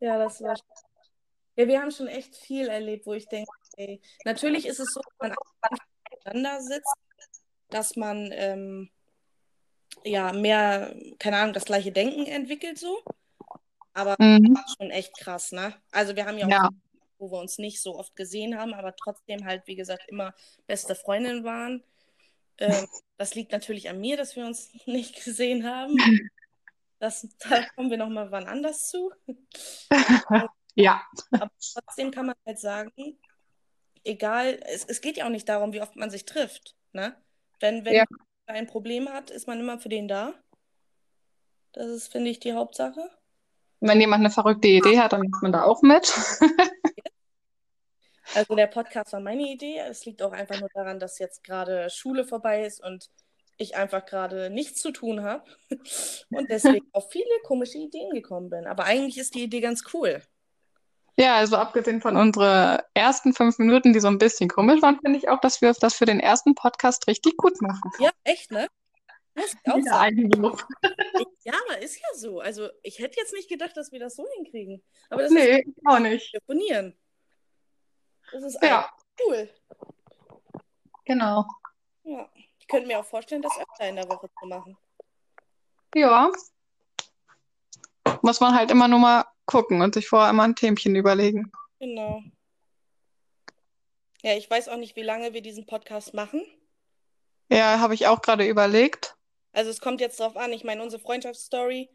Ja, 0.00 0.18
das 0.18 0.40
war. 0.42 0.54
Ja, 1.56 1.68
wir 1.68 1.80
haben 1.80 1.90
schon 1.90 2.08
echt 2.08 2.36
viel 2.36 2.68
erlebt, 2.68 3.06
wo 3.06 3.14
ich 3.14 3.28
denke, 3.28 3.50
ey, 3.76 4.00
natürlich 4.24 4.66
ist 4.66 4.80
es 4.80 4.92
so, 4.92 5.00
wenn 5.20 5.30
man 5.30 5.38
aufeinander 6.12 6.60
sitzt, 6.60 6.92
dass 7.70 7.96
man 7.96 8.30
ähm, 8.32 8.90
ja 10.04 10.32
mehr, 10.32 10.94
keine 11.18 11.36
Ahnung, 11.38 11.52
das 11.54 11.64
gleiche 11.64 11.92
Denken 11.92 12.26
entwickelt 12.26 12.78
so. 12.78 12.98
Aber 13.92 14.16
Mhm. 14.18 14.56
schon 14.76 14.90
echt 14.90 15.16
krass, 15.16 15.52
ne? 15.52 15.74
Also 15.92 16.16
wir 16.16 16.26
haben 16.26 16.38
ja 16.38 16.46
auch, 16.46 16.50
Ja, 16.50 16.70
wo 17.18 17.30
wir 17.30 17.38
uns 17.38 17.58
nicht 17.58 17.80
so 17.80 17.96
oft 17.96 18.16
gesehen 18.16 18.58
haben, 18.58 18.74
aber 18.74 18.94
trotzdem 18.96 19.44
halt, 19.44 19.66
wie 19.66 19.76
gesagt, 19.76 20.02
immer 20.08 20.34
beste 20.66 20.94
Freundinnen 20.96 21.44
waren. 21.44 21.84
Ähm, 22.58 22.86
das 23.16 23.34
liegt 23.34 23.52
natürlich 23.52 23.88
an 23.88 24.00
mir, 24.00 24.16
dass 24.16 24.36
wir 24.36 24.46
uns 24.46 24.70
nicht 24.86 25.24
gesehen 25.24 25.68
haben. 25.68 25.96
Das, 26.98 27.28
da 27.40 27.66
kommen 27.74 27.90
wir 27.90 27.98
nochmal 27.98 28.30
wann 28.30 28.46
anders 28.46 28.88
zu. 28.88 29.12
ja, 30.74 31.02
Aber 31.32 31.50
trotzdem 31.72 32.10
kann 32.10 32.26
man 32.26 32.36
halt 32.46 32.58
sagen, 32.58 33.18
egal, 34.04 34.60
es, 34.66 34.84
es 34.84 35.00
geht 35.00 35.16
ja 35.16 35.26
auch 35.26 35.30
nicht 35.30 35.48
darum, 35.48 35.72
wie 35.72 35.82
oft 35.82 35.96
man 35.96 36.10
sich 36.10 36.24
trifft. 36.24 36.74
Ne? 36.92 37.14
Wenn, 37.60 37.84
wenn 37.84 37.94
ja, 37.94 38.04
man 38.46 38.56
ein 38.56 38.66
Problem 38.66 39.08
hat, 39.08 39.30
ist 39.30 39.46
man 39.46 39.60
immer 39.60 39.78
für 39.78 39.88
den 39.88 40.08
da. 40.08 40.34
Das 41.72 41.86
ist, 41.88 42.12
finde 42.12 42.30
ich, 42.30 42.38
die 42.38 42.52
Hauptsache. 42.52 43.10
wenn 43.80 44.00
jemand 44.00 44.20
eine 44.20 44.30
verrückte 44.30 44.68
Idee 44.68 45.00
hat, 45.00 45.12
dann 45.12 45.28
macht 45.28 45.42
man 45.42 45.52
da 45.52 45.64
auch 45.64 45.82
mit. 45.82 46.12
Also 48.34 48.54
der 48.54 48.66
Podcast 48.68 49.12
war 49.12 49.20
meine 49.20 49.42
Idee. 49.42 49.78
Es 49.78 50.04
liegt 50.06 50.22
auch 50.22 50.32
einfach 50.32 50.58
nur 50.60 50.70
daran, 50.74 50.98
dass 50.98 51.18
jetzt 51.18 51.44
gerade 51.44 51.90
Schule 51.90 52.24
vorbei 52.24 52.64
ist 52.64 52.82
und 52.82 53.10
ich 53.56 53.76
einfach 53.76 54.04
gerade 54.06 54.50
nichts 54.50 54.80
zu 54.80 54.90
tun 54.90 55.22
habe 55.22 55.44
und 56.30 56.50
deswegen 56.50 56.86
auf 56.92 57.10
viele 57.10 57.26
komische 57.44 57.78
Ideen 57.78 58.10
gekommen 58.10 58.50
bin. 58.50 58.66
Aber 58.66 58.84
eigentlich 58.84 59.18
ist 59.18 59.34
die 59.34 59.44
Idee 59.44 59.60
ganz 59.60 59.84
cool. 59.92 60.22
Ja, 61.16 61.36
also 61.36 61.56
abgesehen 61.56 62.00
von 62.00 62.16
unseren 62.16 62.80
ersten 62.94 63.34
fünf 63.34 63.58
Minuten, 63.58 63.92
die 63.92 64.00
so 64.00 64.08
ein 64.08 64.18
bisschen 64.18 64.48
komisch 64.48 64.82
waren, 64.82 64.98
finde 65.00 65.18
ich 65.18 65.28
auch, 65.28 65.40
dass 65.40 65.60
wir 65.60 65.72
das 65.72 65.94
für 65.94 66.06
den 66.06 66.18
ersten 66.18 66.56
Podcast 66.56 67.06
richtig 67.06 67.36
gut 67.36 67.60
machen. 67.62 67.92
Ja, 68.00 68.10
echt, 68.24 68.50
ne? 68.50 68.66
Muss 69.36 69.54
ich 69.54 69.72
auch 69.72 69.80
sagen. 69.82 70.30
Ja, 71.44 71.54
ist 71.80 71.96
ja 71.96 72.08
so. 72.16 72.40
Also 72.40 72.68
ich 72.82 72.98
hätte 72.98 73.18
jetzt 73.18 73.32
nicht 73.32 73.48
gedacht, 73.48 73.76
dass 73.76 73.92
wir 73.92 74.00
das 74.00 74.16
so 74.16 74.26
hinkriegen. 74.36 74.82
Aber 75.10 75.22
das 75.22 75.30
ist 75.30 75.36
Nee, 75.36 75.64
auch 75.84 75.98
nicht. 75.98 76.32
telefonieren. 76.32 76.96
Das 78.34 78.42
ist 78.42 78.58
Ja, 78.64 78.90
cool. 79.24 79.48
genau. 81.04 81.46
Ja. 82.02 82.28
Ich 82.58 82.66
könnte 82.66 82.88
mir 82.88 82.98
auch 82.98 83.04
vorstellen, 83.04 83.42
das 83.42 83.56
öfter 83.56 83.88
in 83.88 83.94
der 83.94 84.08
Woche 84.08 84.28
zu 84.40 84.46
machen. 84.46 84.76
Ja, 85.94 86.32
muss 88.22 88.40
man 88.40 88.56
halt 88.56 88.72
immer 88.72 88.88
nur 88.88 88.98
mal 88.98 89.24
gucken 89.46 89.82
und 89.82 89.94
sich 89.94 90.08
vorher 90.08 90.30
immer 90.30 90.42
ein 90.42 90.56
Themchen 90.56 90.96
überlegen. 90.96 91.52
Genau. 91.78 92.22
Ja, 94.22 94.34
ich 94.36 94.50
weiß 94.50 94.68
auch 94.68 94.78
nicht, 94.78 94.96
wie 94.96 95.02
lange 95.02 95.32
wir 95.32 95.42
diesen 95.42 95.66
Podcast 95.66 96.12
machen. 96.12 96.44
Ja, 97.50 97.78
habe 97.78 97.94
ich 97.94 98.08
auch 98.08 98.20
gerade 98.20 98.48
überlegt. 98.48 99.14
Also 99.52 99.70
es 99.70 99.80
kommt 99.80 100.00
jetzt 100.00 100.18
drauf 100.18 100.36
an. 100.36 100.52
Ich 100.52 100.64
meine, 100.64 100.82
unsere 100.82 101.00
Freundschaftsstory 101.00 101.88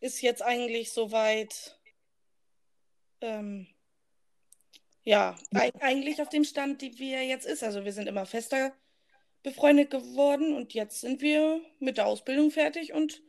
ist 0.00 0.22
jetzt 0.22 0.42
eigentlich 0.42 0.92
soweit, 0.92 1.78
ähm, 3.20 3.68
ja, 5.08 5.36
eig 5.54 5.72
eigentlich 5.80 6.20
auf 6.20 6.28
dem 6.28 6.44
Stand, 6.44 6.82
die 6.82 6.98
wir 6.98 7.24
jetzt 7.24 7.46
ist. 7.46 7.64
Also 7.64 7.84
wir 7.84 7.92
sind 7.92 8.08
immer 8.08 8.26
fester 8.26 8.72
befreundet 9.42 9.90
geworden 9.90 10.54
und 10.54 10.74
jetzt 10.74 11.00
sind 11.00 11.22
wir 11.22 11.62
mit 11.78 11.96
der 11.96 12.06
Ausbildung 12.06 12.50
fertig 12.50 12.92
und 12.92 13.22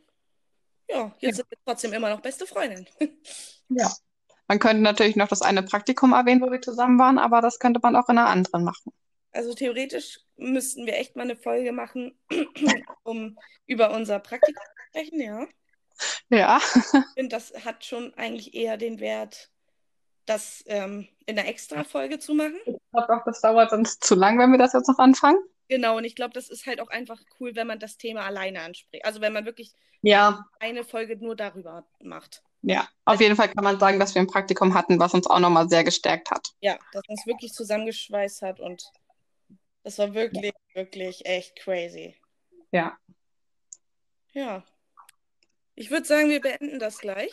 ja, 0.88 0.96
Ja. 0.96 1.12
jetzt 1.20 1.36
sind 1.36 1.50
wir 1.50 1.58
trotzdem 1.64 1.92
immer 1.92 2.10
noch 2.10 2.20
beste 2.20 2.46
Freundin. 2.46 2.86
Ja. 3.68 3.88
Man 4.48 4.58
könnte 4.58 4.82
natürlich 4.82 5.14
noch 5.14 5.28
das 5.28 5.42
eine 5.42 5.62
Praktikum 5.62 6.12
erwähnen, 6.12 6.40
wo 6.40 6.50
wir 6.50 6.60
zusammen 6.60 6.98
waren, 6.98 7.18
aber 7.18 7.40
das 7.40 7.60
könnte 7.60 7.78
man 7.80 7.94
auch 7.94 8.08
in 8.08 8.18
einer 8.18 8.28
anderen 8.28 8.64
machen. 8.64 8.92
Also 9.30 9.54
theoretisch 9.54 10.18
müssten 10.36 10.86
wir 10.86 10.94
echt 10.98 11.14
mal 11.14 11.22
eine 11.22 11.36
Folge 11.36 11.70
machen, 11.70 12.18
um 13.04 13.38
über 13.66 13.92
unser 13.92 14.18
Praktikum 14.18 14.60
zu 14.64 14.82
sprechen, 14.88 15.20
ja. 15.20 15.46
Ja, 16.30 16.60
Ich 16.74 17.14
finde, 17.14 17.28
das 17.28 17.52
hat 17.64 17.84
schon 17.84 18.12
eigentlich 18.14 18.54
eher 18.54 18.76
den 18.76 18.98
Wert, 18.98 19.50
das 20.26 20.62
ähm, 20.66 21.08
in 21.26 21.38
einer 21.38 21.48
Extra-Folge 21.48 22.18
zu 22.18 22.34
machen. 22.34 22.56
ich 22.66 22.76
glaube 22.92 23.16
auch, 23.16 23.24
das 23.24 23.40
dauert 23.40 23.70
sonst 23.70 24.04
zu 24.04 24.14
lang, 24.14 24.38
wenn 24.38 24.50
wir 24.52 24.58
das 24.58 24.72
jetzt 24.72 24.88
noch 24.88 24.98
anfangen. 24.98 25.38
Genau, 25.68 25.96
und 25.96 26.04
ich 26.04 26.16
glaube, 26.16 26.34
das 26.34 26.48
ist 26.48 26.66
halt 26.66 26.80
auch 26.80 26.88
einfach 26.88 27.20
cool, 27.38 27.54
wenn 27.54 27.66
man 27.66 27.78
das 27.78 27.96
Thema 27.96 28.22
alleine 28.26 28.60
anspricht. 28.62 29.04
Also 29.04 29.20
wenn 29.20 29.32
man 29.32 29.44
wirklich 29.44 29.72
Ja, 30.02 30.44
eine 30.58 30.84
Folge 30.84 31.16
nur 31.16 31.36
darüber 31.36 31.86
macht. 32.02 32.42
ja. 32.62 32.88
Auf 33.04 33.20
jeden 33.20 33.36
Fall 33.36 33.48
kann 33.48 33.64
man 33.64 33.78
sagen, 33.78 33.98
dass 34.00 34.14
wir 34.14 34.22
ein 34.22 34.26
Praktikum 34.26 34.74
hatten, 34.74 34.98
was 34.98 35.14
uns 35.14 35.26
auch 35.28 35.38
nochmal 35.38 35.68
sehr 35.68 35.84
gestärkt 35.84 36.30
hat. 36.30 36.48
Ja, 36.60 36.78
das 36.92 37.02
uns 37.08 37.26
wirklich 37.26 37.52
zusammengeschweißt 37.52 38.42
hat 38.42 38.60
und 38.60 38.84
das 39.82 39.98
war 39.98 40.12
wirklich, 40.14 40.52
wirklich 40.74 41.24
echt 41.26 41.56
crazy. 41.56 42.16
Ja. 42.72 42.96
Ja. 44.32 44.64
Ich 45.74 45.90
würde 45.90 46.06
sagen, 46.06 46.28
wir 46.28 46.40
beenden 46.40 46.78
das 46.78 46.98
gleich. 46.98 47.32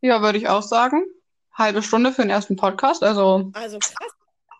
Ja, 0.00 0.22
würde 0.22 0.38
ich 0.38 0.48
auch 0.48 0.62
sagen. 0.62 1.04
Halbe 1.58 1.82
Stunde 1.82 2.12
für 2.12 2.22
den 2.22 2.30
ersten 2.30 2.56
Podcast, 2.56 3.02
also. 3.02 3.50
Also 3.52 3.78
krass. 3.78 4.12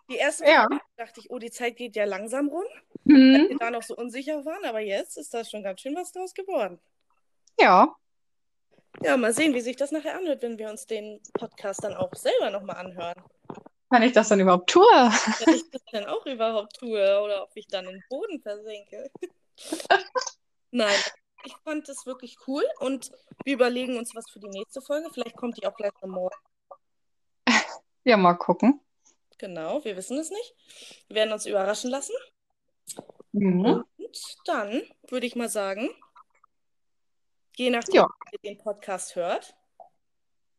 Die 0.09 0.15
erste 0.17 0.45
Ja. 0.45 0.67
Dachte 0.97 1.19
ich, 1.21 1.29
oh, 1.31 1.39
die 1.39 1.51
Zeit 1.51 1.77
geht 1.77 1.95
ja 1.95 2.05
langsam 2.05 2.49
rum, 2.49 2.63
weil 3.05 3.15
wir 3.15 3.49
Hm, 3.49 3.57
da 3.59 3.71
noch 3.71 3.83
so 3.83 3.95
unsicher 3.95 4.43
waren, 4.43 4.65
aber 4.65 4.79
jetzt 4.79 5.17
ist 5.17 5.33
da 5.33 5.45
schon 5.45 5.63
ganz 5.63 5.81
schön 5.81 5.95
was 5.95 6.11
draus 6.11 6.33
geworden. 6.33 6.79
ja. 7.59 7.95
Ja, 9.03 9.15
mal 9.17 9.31
sehen, 9.33 9.53
wie 9.53 9.61
sich 9.61 9.77
das 9.77 9.91
nachher 9.91 10.17
anhört, 10.17 10.41
wenn 10.41 10.57
wir 10.57 10.67
uns 10.69 10.85
den 10.87 11.21
Podcast 11.33 11.83
dann 11.83 11.95
auch 11.95 12.11
selber 12.15 12.49
nochmal 12.49 12.75
anhören. 12.77 13.21
Wenn 13.91 14.01
ich 14.01 14.11
das 14.13 14.27
dann 14.29 14.39
überhaupt 14.39 14.69
tue. 14.69 14.83
Wenn 14.83 15.53
ich 15.53 15.69
das 15.69 15.81
dann 15.91 16.05
auch 16.05 16.25
überhaupt 16.25 16.75
tue 16.75 17.21
oder 17.21 17.43
ob 17.43 17.51
ich 17.53 17.67
dann 17.67 17.85
in 17.85 17.91
den 17.91 18.03
Boden 18.09 18.41
versinke. 18.41 19.09
Nein, 20.71 20.95
ich 21.45 21.55
fand 21.63 21.87
das 21.87 22.05
wirklich 22.07 22.35
cool 22.47 22.63
und 22.79 23.11
wir 23.45 23.53
überlegen 23.53 23.97
uns 23.97 24.13
was 24.15 24.29
für 24.29 24.39
die 24.39 24.49
nächste 24.49 24.81
Folge. 24.81 25.09
Vielleicht 25.13 25.37
kommt 25.37 25.57
die 25.57 25.67
auch 25.67 25.75
gleich 25.75 25.93
am 26.01 26.09
Morgen. 26.09 26.35
Ja, 28.03 28.17
mal 28.17 28.33
gucken. 28.35 28.79
Genau, 29.37 29.83
wir 29.83 29.95
wissen 29.95 30.17
es 30.17 30.29
nicht. 30.29 30.55
Wir 31.07 31.15
werden 31.17 31.33
uns 31.33 31.45
überraschen 31.45 31.89
lassen. 31.89 32.13
Mhm. 33.31 33.65
Und 33.97 34.39
dann 34.45 34.81
würde 35.07 35.27
ich 35.27 35.35
mal 35.35 35.49
sagen, 35.49 35.89
je 37.55 37.69
nachdem, 37.69 37.95
Ja. 37.95 38.07
wie 38.31 38.37
ihr 38.47 38.55
den 38.55 38.63
Podcast 38.63 39.15
hört, 39.15 39.55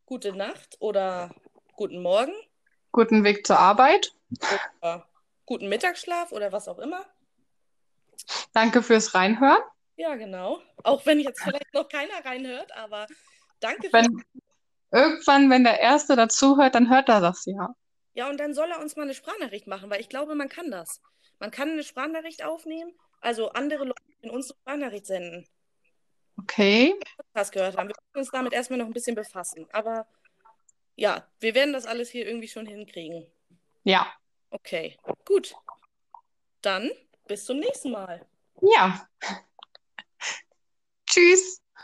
gute 0.06 0.32
Nacht 0.32 0.76
oder 0.80 1.34
guten 1.76 2.02
Morgen 2.02 2.32
Guten 2.92 3.22
Weg 3.24 3.46
zur 3.46 3.58
Arbeit. 3.58 4.12
oder 4.80 5.06
guten 5.46 5.68
Mittagsschlaf 5.68 6.32
oder 6.32 6.52
was 6.52 6.68
auch 6.68 6.78
immer. 6.78 7.04
Danke 8.52 8.82
fürs 8.82 9.14
Reinhören. 9.14 9.62
Ja, 9.96 10.14
genau. 10.16 10.60
Auch 10.82 11.04
wenn 11.06 11.20
jetzt 11.20 11.42
vielleicht 11.42 11.72
noch 11.74 11.88
keiner 11.88 12.24
reinhört, 12.24 12.72
aber 12.72 13.06
danke. 13.60 13.92
Wenn 13.92 14.24
irgendwann, 14.90 15.50
wenn 15.50 15.64
der 15.64 15.80
Erste 15.80 16.16
dazuhört, 16.16 16.74
dann 16.74 16.90
hört 16.90 17.08
er 17.08 17.20
das 17.20 17.44
ja. 17.46 17.74
Ja, 18.14 18.28
und 18.28 18.38
dann 18.38 18.54
soll 18.54 18.70
er 18.70 18.80
uns 18.80 18.96
mal 18.96 19.02
eine 19.04 19.14
Sprachnachricht 19.14 19.66
machen, 19.66 19.90
weil 19.90 20.00
ich 20.00 20.08
glaube, 20.08 20.34
man 20.34 20.48
kann 20.48 20.70
das. 20.70 21.00
Man 21.38 21.50
kann 21.50 21.70
eine 21.70 21.84
Sprachnachricht 21.84 22.44
aufnehmen, 22.44 22.92
also 23.20 23.50
andere 23.50 23.84
Leute 23.84 24.02
können 24.20 24.32
uns 24.34 24.50
eine 24.50 24.58
Sprachnachricht 24.60 25.06
senden, 25.06 25.46
Okay. 26.42 26.98
Podcast 27.16 27.52
gehört 27.52 27.76
haben. 27.76 27.88
Wir 27.88 27.94
müssen 28.12 28.18
uns 28.18 28.30
damit 28.30 28.52
erstmal 28.52 28.78
noch 28.78 28.86
ein 28.86 28.92
bisschen 28.92 29.14
befassen. 29.14 29.66
Aber 29.72 30.06
ja, 30.96 31.26
wir 31.38 31.54
werden 31.54 31.72
das 31.72 31.86
alles 31.86 32.08
hier 32.08 32.26
irgendwie 32.26 32.48
schon 32.48 32.66
hinkriegen. 32.66 33.26
Ja. 33.84 34.10
Okay, 34.50 34.96
gut. 35.26 35.54
Dann 36.62 36.90
bis 37.26 37.44
zum 37.44 37.58
nächsten 37.58 37.90
Mal. 37.90 38.26
Ja. 38.62 39.06
Tschüss. 41.06 41.60